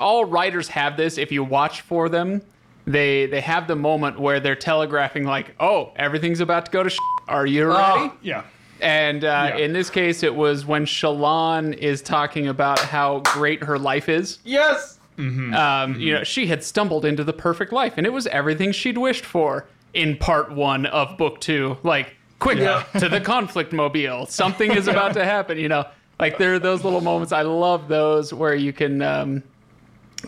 [0.00, 1.18] all writers have this.
[1.18, 2.42] If you watch for them,
[2.86, 6.90] they they have the moment where they're telegraphing like, "Oh, everything's about to go to.
[6.90, 6.98] Sh-
[7.28, 8.44] Are you ready?" yeah,
[8.80, 9.56] And uh, Yeah.
[9.56, 14.38] in this case, it was when Shallan is talking about how great her life is.
[14.44, 14.98] Yes!
[15.18, 18.98] Um, You know, she had stumbled into the perfect life, and it was everything she'd
[18.98, 21.76] wished for in part one of book two.
[21.82, 24.26] Like, quick to the conflict mobile.
[24.26, 25.58] Something is about to happen.
[25.58, 25.86] You know,
[26.20, 27.32] like there are those little moments.
[27.32, 29.42] I love those where you can, um,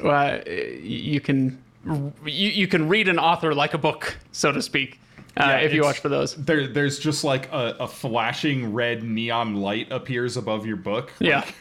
[0.02, 0.38] uh,
[0.82, 5.00] you can, you, you can read an author like a book, so to speak.
[5.40, 9.02] Uh, Yeah, if you watch for those, there, there's just like a, a flashing red
[9.02, 11.12] neon light appears above your book.
[11.18, 11.44] yeah.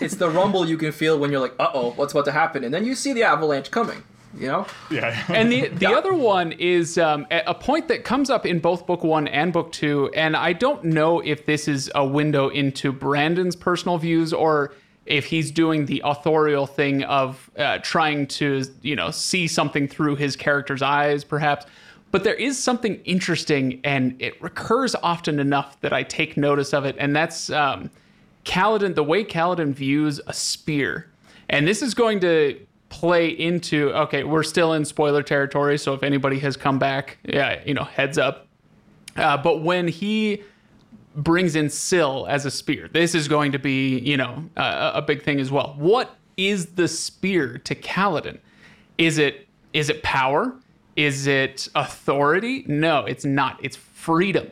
[0.00, 2.64] It's the rumble you can feel when you're like, uh oh, what's about to happen?
[2.64, 4.02] And then you see the avalanche coming,
[4.38, 4.66] you know?
[4.90, 5.24] yeah.
[5.28, 8.86] And the the other one is um, a a point that comes up in both
[8.86, 12.92] book one and book two, and I don't know if this is a window into
[12.92, 14.72] Brandon's personal views or
[15.06, 20.16] if he's doing the authorial thing of uh, trying to you know see something through
[20.16, 21.66] his character's eyes, perhaps.
[22.16, 26.86] But there is something interesting, and it recurs often enough that I take notice of
[26.86, 27.90] it, and that's um,
[28.46, 31.10] Kaladin, the way Kaladin views a spear.
[31.50, 36.02] And this is going to play into okay, we're still in spoiler territory, so if
[36.02, 38.46] anybody has come back, yeah, you know, heads up.
[39.14, 40.42] Uh, but when he
[41.16, 45.02] brings in Syl as a spear, this is going to be, you know, a, a
[45.02, 45.74] big thing as well.
[45.76, 48.38] What is the spear to Kaladin?
[48.96, 50.56] Is it is it power?
[50.96, 52.64] Is it authority?
[52.66, 53.60] No, it's not.
[53.62, 54.50] It's freedom.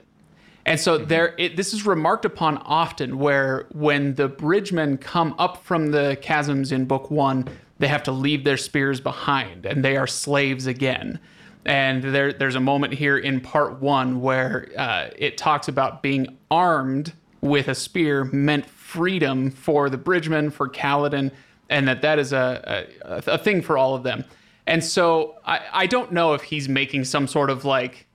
[0.66, 5.64] And so there, it, this is remarked upon often, where when the bridgemen come up
[5.64, 7.48] from the chasms in Book One,
[7.78, 11.18] they have to leave their spears behind, and they are slaves again.
[11.66, 16.36] and there there's a moment here in part one where uh, it talks about being
[16.50, 21.30] armed with a spear meant freedom for the bridgemen for Kaladin,
[21.70, 24.24] and that that is a a, a thing for all of them.
[24.66, 28.06] And so I, I don't know if he's making some sort of like,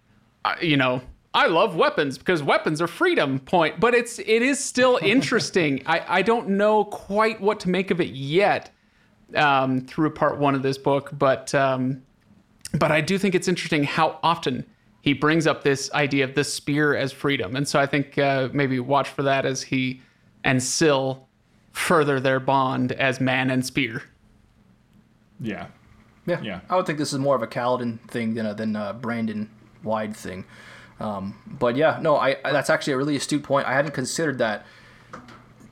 [0.62, 1.02] you know,
[1.34, 5.84] I love weapons because weapons are freedom point, but it's it is still interesting.
[5.86, 8.72] I, I don't know quite what to make of it yet
[9.36, 12.02] um, through part one of this book, but um,
[12.74, 14.66] but I do think it's interesting how often
[15.02, 18.50] he brings up this idea of the spear as freedom, and so I think uh,
[18.52, 20.02] maybe watch for that as he
[20.44, 21.28] and Syl
[21.74, 24.04] further their bond as man and spear.
[25.40, 25.68] Yeah.
[26.30, 26.42] Yeah.
[26.42, 26.60] Yeah.
[26.70, 29.50] I would think this is more of a Kaladin thing than a, than a Brandon
[29.84, 30.46] wide thing.
[31.00, 33.68] Um, but yeah, no, I, I that's actually a really astute point.
[33.68, 34.66] I hadn't considered that.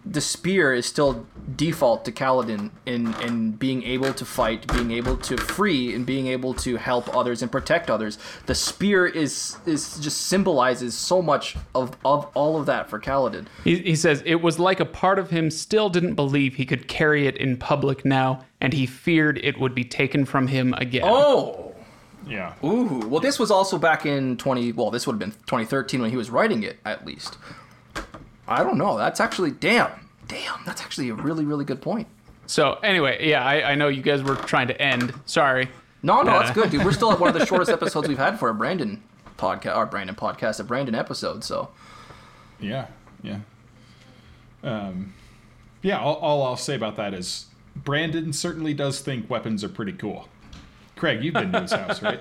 [0.10, 1.26] The spear is still
[1.56, 6.28] default to Kaladin in in being able to fight, being able to free, and being
[6.28, 8.18] able to help others and protect others.
[8.46, 13.48] The spear is is just symbolizes so much of of all of that for Kaladin.
[13.64, 16.88] He, he says it was like a part of him still didn't believe he could
[16.88, 21.04] carry it in public now, and he feared it would be taken from him again.
[21.06, 21.76] Oh,
[22.28, 22.54] Yeah.
[22.64, 24.74] Ooh, well, this was also back in 20.
[24.74, 27.38] Well, this would have been 2013 when he was writing it, at least.
[28.48, 28.98] I don't know.
[28.98, 29.92] That's actually damn,
[30.28, 30.60] damn.
[30.66, 32.08] That's actually a really, really good point.
[32.46, 35.14] So anyway, yeah, I, I know you guys were trying to end.
[35.26, 35.68] Sorry.
[36.04, 36.40] No, no, Yeah.
[36.44, 36.86] that's good, dude.
[36.86, 39.02] We're still at one of the shortest episodes we've had for a Brandon
[39.38, 41.44] podcast, our Brandon podcast, a Brandon episode.
[41.44, 41.70] So
[42.60, 42.88] Yeah,
[43.22, 43.40] yeah.
[44.64, 45.14] Um,
[45.82, 47.46] yeah, all, all I'll say about that is
[47.76, 50.28] Brandon certainly does think weapons are pretty cool.
[50.96, 52.20] Craig, you've been to his house, right?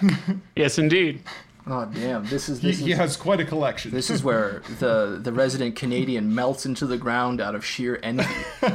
[0.56, 1.22] Yes, indeed.
[1.72, 2.26] Oh damn!
[2.26, 3.92] This is He, this he is has quite a collection.
[3.92, 8.24] this is where the the resident Canadian melts into the ground out of sheer envy.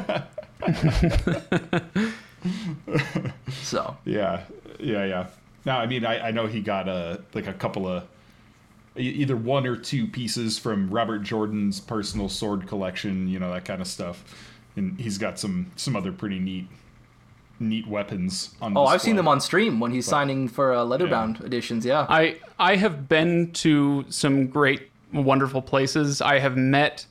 [3.52, 4.44] so Yeah,
[4.80, 5.28] yeah, yeah.
[5.66, 8.06] Now, I mean, I, I know he got a like a couple of
[8.96, 13.82] either one or two pieces from Robert Jordan's personal sword collection, you know that kind
[13.82, 14.24] of stuff,
[14.78, 16.68] and he's got some some other pretty neat
[17.60, 18.76] neat weapons on.
[18.77, 21.86] oh, I've seen them on stream when he's signing for uh, letterbound editions.
[21.86, 22.06] Yeah.
[22.10, 26.22] I I have been to some great, wonderful places.
[26.22, 27.06] I have met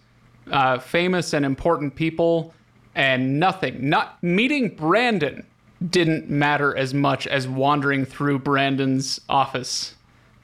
[0.50, 2.52] uh, famous and important people,
[2.94, 5.46] and nothing, not meeting Brandon,
[5.90, 9.94] didn't matter as much as wandering through Brandon's office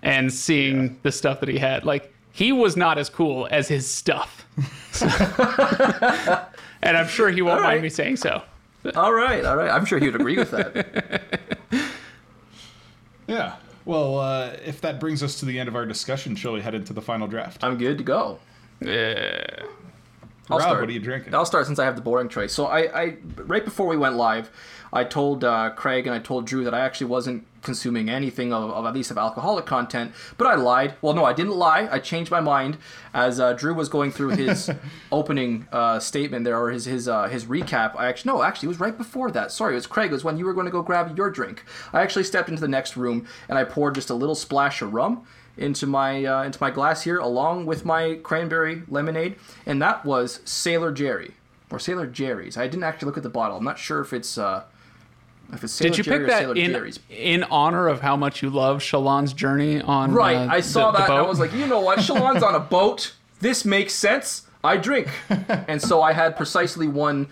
[0.03, 1.85] and seeing the stuff that he had.
[1.85, 4.47] Like he was not as cool as his stuff,
[6.83, 7.83] and I'm sure he won't All mind right.
[7.83, 8.43] me saying so.
[8.95, 9.71] All right, all right.
[9.71, 11.23] I'm sure he would agree with that.
[13.27, 13.57] Yeah.
[13.85, 16.75] Well, uh, if that brings us to the end of our discussion, shall we head
[16.75, 17.63] into the final draft?
[17.63, 18.41] I'm good to go.
[18.81, 19.45] Yeah.
[20.51, 20.81] I'll Rob, start.
[20.81, 21.35] what are you drinking?
[21.35, 22.53] I'll start since I have the boring choice.
[22.53, 24.51] So I, I right before we went live,
[24.93, 28.71] I told uh, Craig and I told Drew that I actually wasn't consuming anything of,
[28.71, 30.95] of at least of alcoholic content, but I lied.
[31.03, 31.89] Well, no, I didn't lie.
[31.91, 32.79] I changed my mind
[33.15, 34.71] as uh, Drew was going through his
[35.13, 37.95] opening uh, statement there or his his uh, his recap.
[37.97, 39.53] I actually no, actually it was right before that.
[39.53, 40.11] Sorry, it was Craig.
[40.11, 41.65] It was when you were going to go grab your drink.
[41.93, 44.93] I actually stepped into the next room and I poured just a little splash of
[44.93, 45.25] rum
[45.61, 50.41] into my uh, into my glass here, along with my cranberry lemonade, and that was
[50.45, 51.35] Sailor Jerry
[51.71, 52.57] or Sailor Jerry's.
[52.57, 53.57] I didn't actually look at the bottle.
[53.59, 54.65] I'm not sure if it's uh,
[55.53, 56.99] if it's Sailor Did you Jerry pick that Sailor in Jerry's.
[57.11, 60.13] in honor of how much you love Shallan's journey on?
[60.13, 61.11] Right, uh, I saw the- the that.
[61.11, 61.99] and I was like, you know what?
[62.01, 63.15] Shallan's on a boat.
[63.41, 64.47] This makes sense.
[64.63, 67.29] I drink, and so I had precisely one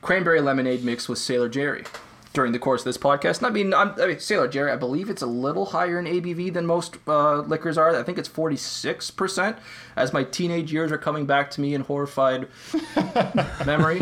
[0.00, 1.84] cranberry lemonade mixed with Sailor Jerry
[2.32, 3.38] during the course of this podcast.
[3.38, 4.70] And I mean, I'm, I mean, Sailor Jerry.
[4.70, 7.94] I believe it's a little higher in ABV than most uh, liquors are.
[7.94, 9.56] I think it's 46 percent.
[9.96, 12.48] As my teenage years are coming back to me in horrified
[13.66, 14.00] memory.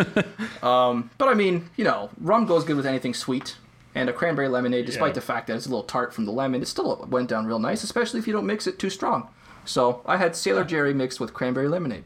[0.62, 3.56] Um, but I mean, you know, rum goes good with anything sweet.
[3.94, 5.14] And a cranberry lemonade, despite Yeah.
[5.14, 7.58] the fact that it's a little tart from the lemon, it still went down real
[7.58, 9.28] nice, especially if you don't mix it too strong.
[9.64, 12.04] So I had Sailor Jerry mixed with cranberry lemonade.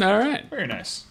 [0.00, 0.48] All right.
[0.48, 1.04] Very nice.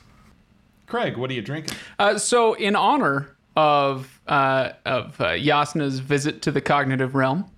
[0.87, 1.77] Craig, what are you drinking?
[1.99, 7.49] Uh, so, in honor of uh, of uh, Jasnah's visit to the cognitive realm,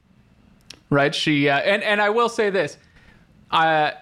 [0.90, 1.14] right?
[1.14, 2.78] She uh, and and I will say this,
[3.52, 3.94] I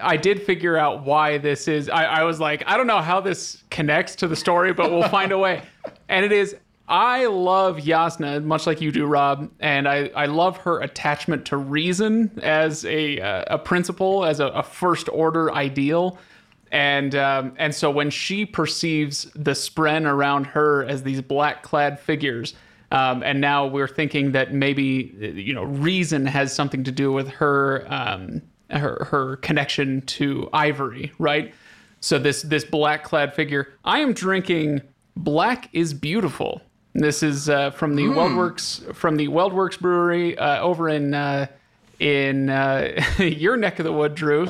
[0.00, 1.88] I did figure out why this is.
[1.88, 5.08] I, I was like, I don't know how this connects to the story, but we'll
[5.08, 5.62] find a way.
[6.10, 6.56] And it is.
[6.88, 11.58] I love Jasnah much like you do, Rob, and I, I love her attachment to
[11.58, 16.18] reason as a uh, a principle, as a, a first order ideal
[16.70, 21.98] and um, and so when she perceives the spren around her as these black clad
[21.98, 22.54] figures
[22.90, 27.28] um, and now we're thinking that maybe you know reason has something to do with
[27.28, 31.54] her um, her her connection to ivory right?
[32.00, 34.82] So this this black clad figure i am drinking
[35.18, 36.62] black is beautiful.
[36.94, 41.46] This is uh, from the WeldWerks from the WeldWerks Brewery uh, over in uh,
[42.00, 44.48] in uh, your neck of the wood, Drew.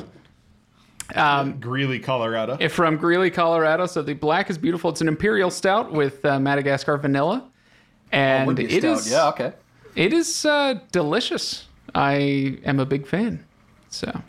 [1.60, 2.68] Greeley, Colorado.
[2.68, 3.86] From Greeley, Colorado.
[3.86, 4.90] So the black is beautiful.
[4.90, 7.48] It's an imperial stout with uh, Madagascar vanilla,
[8.12, 8.98] and Would be a it stout.
[8.98, 9.52] is Yeah, okay.
[9.94, 11.66] it is uh, delicious.
[11.94, 13.44] I am a big fan.
[13.88, 14.20] So,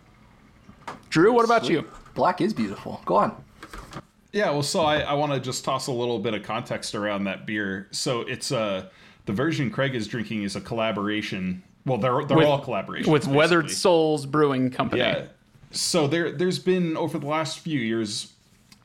[1.10, 1.85] Drew, what about you?
[2.15, 3.01] Black is beautiful.
[3.06, 3.43] Go on.
[4.31, 7.23] Yeah, well, so I, I want to just toss a little bit of context around
[7.26, 7.88] that beer.
[7.91, 8.88] So it's uh
[9.26, 11.64] the version Craig is drinking is a collaboration.
[11.85, 13.69] Well, they're they're With- all collaborations With Weathered.
[13.72, 15.01] Souls Brewing Company.
[15.01, 15.26] Yeah.
[15.72, 18.34] So there there's been over the last few years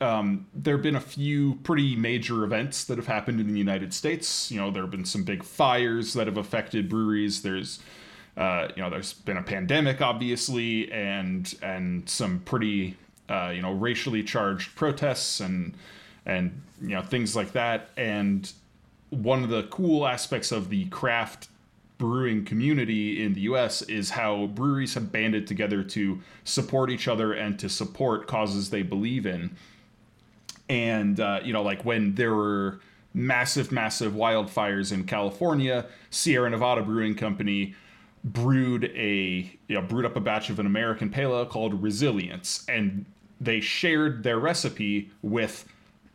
[0.01, 3.93] um, there have been a few pretty major events that have happened in the United
[3.93, 4.51] States.
[4.51, 7.41] You know, there have been some big fires that have affected breweries.
[7.41, 7.79] There's
[8.37, 12.97] uh, you know, there's been a pandemic, obviously, and and some pretty
[13.29, 15.73] uh, you know racially charged protests and
[16.25, 17.89] and you know things like that.
[17.95, 18.51] And
[19.11, 21.47] one of the cool aspects of the craft
[21.97, 27.33] brewing community in the US is how breweries have banded together to support each other
[27.33, 29.55] and to support causes they believe in.
[30.67, 32.79] And, uh, you know, like when there were
[33.13, 37.75] massive, massive wildfires in California, Sierra Nevada Brewing Company
[38.23, 42.65] brewed a, you know, brewed up a batch of an American pale ale called Resilience.
[42.67, 43.05] And
[43.39, 45.65] they shared their recipe with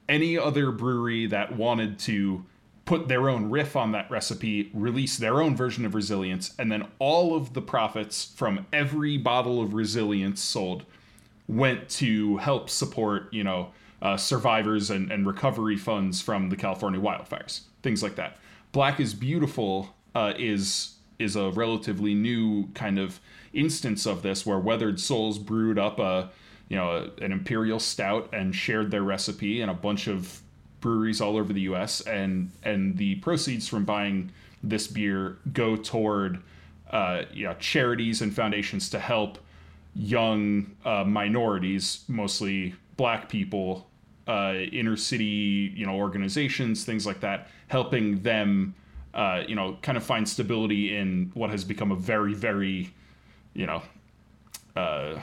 [0.09, 2.44] any other brewery that wanted to
[2.85, 6.86] put their own riff on that recipe, release their own version of Resilience, and then
[6.98, 10.85] all of the profits from every bottle of Resilience sold
[11.47, 13.70] went to help support, you know,
[14.02, 18.39] uh, survivors and, and recovery funds from the California wildfires, things like that.
[18.73, 23.20] Black is Beautiful uh, is is a relatively new kind of
[23.52, 26.31] instance of this, where Weathered Souls brewed up a
[26.69, 30.40] you know a, an imperial stout and shared their recipe, and a bunch of
[30.81, 32.01] breweries all over the U.S.
[32.02, 34.31] and and the proceeds from buying
[34.62, 36.43] this beer go toward
[36.90, 39.39] uh, you know charities and foundations to help
[39.94, 43.89] young uh, minorities, mostly black people,
[44.28, 48.74] uh, inner city, you know, organizations, things like that, helping them,
[49.15, 52.93] uh, you know, kind of find stability in what has become a very, very,
[53.55, 53.82] you know,
[54.77, 55.19] uh,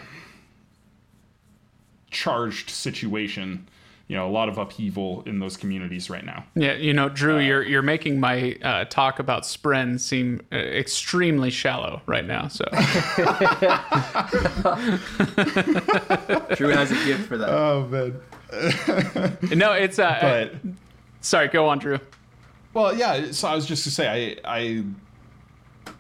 [2.11, 3.67] charged situation.
[4.07, 6.45] You know, a lot of upheaval in those communities right now.
[6.55, 11.49] Yeah, you know, Drew, you're you're making my uh, talk about Spren seem uh, extremely
[11.49, 12.47] shallow right now.
[12.47, 12.63] So
[16.55, 17.49] Drew has a gift for that.
[17.49, 18.21] Oh man.
[19.57, 20.71] no, it's uh, But
[21.19, 21.99] sorry, go on, Drew.
[22.73, 23.31] Well, yeah.
[23.31, 24.83] So I was just to say, I I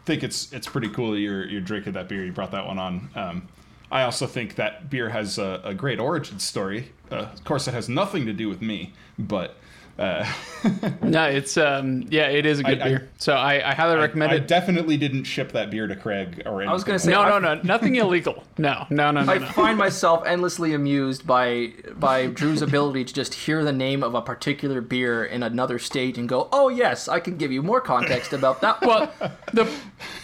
[0.05, 2.23] think it's it's pretty cool that you're you're drinking that beer.
[2.23, 3.09] You brought that one on.
[3.15, 3.47] Um,
[3.91, 6.91] I also think that beer has a, a great origin story.
[7.11, 9.55] Uh, of course, it has nothing to do with me, but
[9.97, 10.29] uh,
[11.01, 13.09] No, it's um, yeah, it is a good I- I- beer.
[13.17, 14.47] So I, I highly recommend I it.
[14.47, 16.69] definitely didn't ship that beer to Craig or anything.
[16.69, 18.43] I was gonna say no, no, no, nothing illegal.
[18.59, 19.45] No, no, no, no, I no.
[19.47, 24.21] find myself endlessly amused by by Drew's ability to just hear the name of a
[24.21, 28.33] particular beer in another state and go, "Oh yes, I can give you more context
[28.33, 29.71] about that." one." Well, the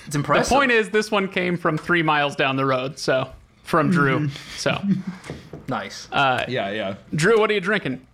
[0.06, 0.50] it's impressive.
[0.50, 3.00] the point is, this one came from three miles down the road.
[3.00, 3.28] So
[3.64, 4.30] from Drew.
[4.58, 4.80] So
[5.68, 6.08] nice.
[6.12, 6.96] uh, Yeah, yeah.
[7.16, 8.06] Drew, what are you drinking?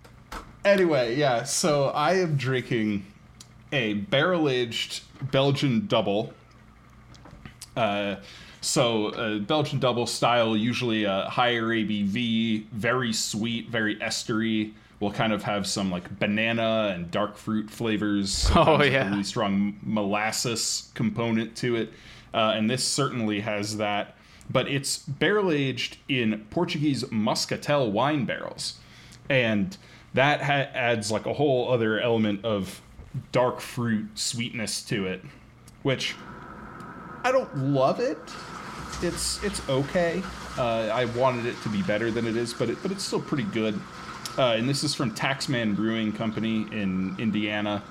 [0.65, 1.43] Anyway, yeah.
[1.43, 3.05] So I am drinking
[3.71, 6.33] a barrel aged Belgian double.
[7.75, 8.15] Uh,
[8.61, 14.73] so uh, Belgian double style, usually a higher ABV, very sweet, very estery.
[14.99, 18.49] Will kind of have some like banana and dark fruit flavors.
[18.55, 19.09] Oh with a yeah.
[19.09, 21.93] really strong molasses component to it,
[22.33, 24.15] uh, and this certainly has that.
[24.49, 28.79] But it's barrel aged in Portuguese muscatel wine barrels,
[29.29, 29.77] and
[30.13, 32.81] that ha- adds like a whole other element of
[33.31, 35.23] dark fruit sweetness to it,
[35.83, 36.15] which
[37.23, 38.17] I don't love it.
[39.01, 40.21] It's it's okay.
[40.57, 43.21] Uh, I wanted it to be better than it is, but it but it's still
[43.21, 43.79] pretty good.
[44.37, 47.83] Uh, and this is from Taxman Brewing Company in Indiana.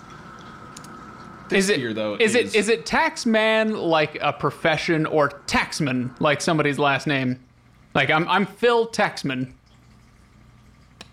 [1.52, 6.18] Is it beer, though, is it is- is it taxman like a profession or taxman
[6.20, 7.38] like somebody's last name?
[7.94, 9.52] Like I'm I'm Phil Taxman.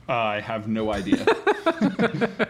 [0.08, 1.26] I have no idea.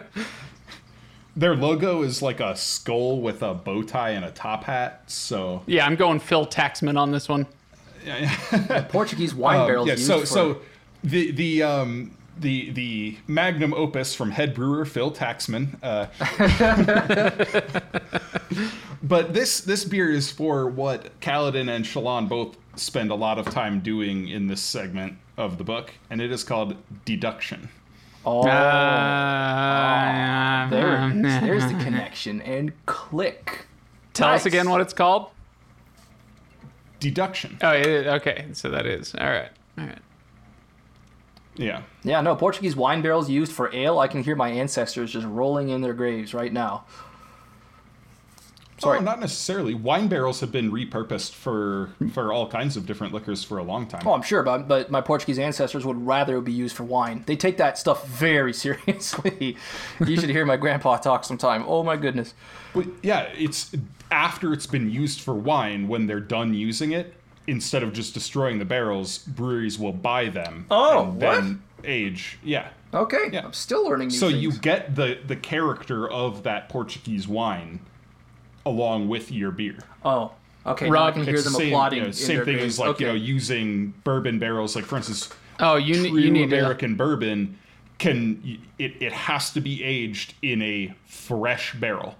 [1.36, 5.02] Their logo is like a skull with a bow tie and a top hat.
[5.06, 7.46] So Yeah, I'm going Phil Taxman on this one.
[8.88, 9.88] Portuguese wine Um, barrels.
[9.88, 9.94] yeah.
[9.94, 10.60] used So for, so
[11.04, 15.76] the the um the the magnum opus from head brewer Phil Taxman.
[15.82, 16.06] Uh,
[19.02, 23.46] but this this beer is for what Kaladin and Shallan both spend a lot of
[23.46, 27.68] time doing in this segment of the book, and it is called deduction.
[28.24, 31.40] Oh, Uh, there it is.
[31.42, 32.40] There's the connection.
[32.42, 33.66] And click.
[34.14, 35.30] Tell us again what it's called.
[36.98, 37.58] Deduction.
[37.62, 38.46] Oh, okay.
[38.52, 39.50] So that is all right.
[39.78, 39.98] All right.
[41.56, 41.82] Yeah.
[42.04, 43.98] Yeah, no, Portuguese wine barrels used for ale.
[43.98, 46.84] I can hear my ancestors just rolling in their graves right now.
[48.78, 48.98] Oh, Sorry.
[48.98, 49.72] Oh, not necessarily.
[49.72, 53.86] Wine barrels have been repurposed for for all kinds of different liquors for a long
[53.86, 54.02] time.
[54.06, 57.24] Oh, I'm sure, but but my Portuguese ancestors would rather it be used for wine.
[57.26, 59.56] They take that stuff very seriously.
[60.06, 61.64] you should hear my grandpa talk sometime.
[61.66, 62.34] Oh my goodness.
[62.74, 63.74] But yeah, it's
[64.10, 67.14] after it's been used for wine when they're done using it.
[67.48, 70.66] Instead of just destroying the barrels, breweries will buy them.
[70.70, 72.38] Oh, and then age.
[72.42, 72.68] Yeah.
[72.92, 73.44] Okay, Yeah.
[73.44, 74.42] I'm still learning new So things.
[74.42, 77.80] you get the the character of that Portuguese wine
[78.64, 79.78] along with your beer.
[80.04, 80.32] Oh,
[80.64, 80.88] okay.
[80.88, 81.98] Rob, now I can hear It's them the same, applauding.
[82.00, 82.74] you know, same thing graves.
[82.74, 83.04] as like okay.
[83.04, 84.74] you know using bourbon barrels.
[84.74, 85.28] Like for instance,
[85.60, 86.58] Oh, you ne- true you need to.
[86.58, 87.58] American bourbon
[87.98, 92.16] can it, it has to be aged in a fresh barrel.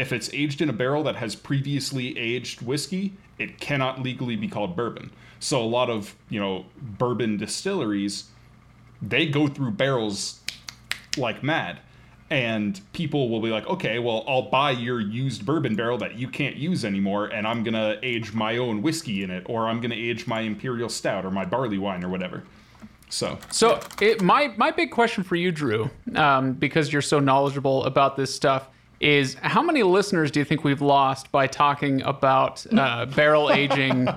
[0.00, 4.48] If it's aged in a barrel that has previously aged whiskey, it cannot legally be
[4.48, 5.10] called bourbon.
[5.40, 6.64] So a lot of, you know,
[6.98, 8.30] bourbon distilleries
[9.02, 10.40] they go through barrels
[11.16, 11.80] like mad.
[12.30, 16.28] And people will be like, okay, well, I'll buy your used bourbon barrel that you
[16.28, 19.96] can't use anymore, and I'm gonna age my own whiskey in it, or I'm gonna
[19.96, 22.44] age my imperial stout or my barley wine or whatever.
[23.08, 27.84] So So it, my my big question for you, Drew, um, because you're so knowledgeable
[27.84, 28.68] about this stuff,
[29.00, 34.08] is how many listeners do you think we've lost by talking about uh, barrel aging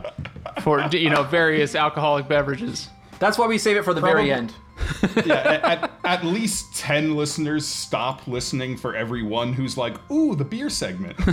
[0.61, 2.89] for you know various alcoholic beverages?
[3.19, 4.53] That's why we save it for the very end.
[5.25, 10.43] yeah, at, at least 10 listeners stop listening for every one who's like, ooh, the
[10.43, 11.17] beer segment.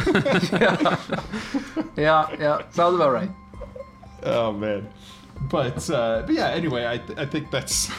[1.96, 3.30] Yeah, yeah, sounds about right.
[4.22, 4.88] oh, man.
[5.50, 7.90] But, uh, but yeah, anyway, I, th- I think that's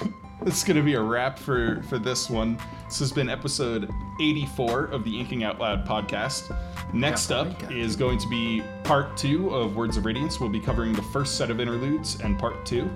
[0.42, 2.58] going to be a wrap for, for this one.
[2.86, 6.56] This has been episode 84 of the Inking Out Loud podcast.
[6.94, 10.40] Next up is going to be part two of Words of Radiance.
[10.40, 12.90] We'll be covering the first set of interludes and part two.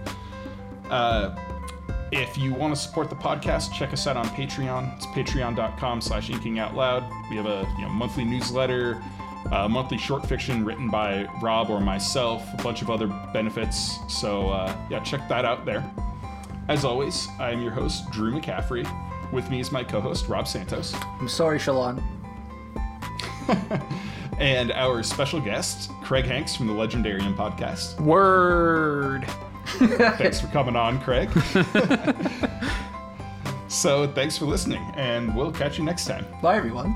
[0.90, 1.36] Uh,
[2.12, 4.96] if you want to support the podcast, check us out on Patreon.
[4.96, 7.04] It's patreon.com slash inking out loud.
[7.30, 9.04] We have a you know, monthly newsletter,
[9.52, 14.00] a monthly short fiction written by Rob or myself, a bunch of other benefits.
[14.08, 15.84] So uh, yeah, check that out there.
[16.68, 18.88] As always, I am your host, Drew McCaffrey.
[19.32, 22.02] With me is my co-host, Rob Santos, I'm sorry, Shallan.
[24.40, 28.00] and our special guest, Craig Hanks from the Legendarium podcast.
[28.00, 29.26] Word.
[29.66, 31.30] Thanks for coming on, Craig.
[33.68, 36.26] so thanks for listening, and we'll catch you next time.
[36.42, 36.96] Bye, everyone.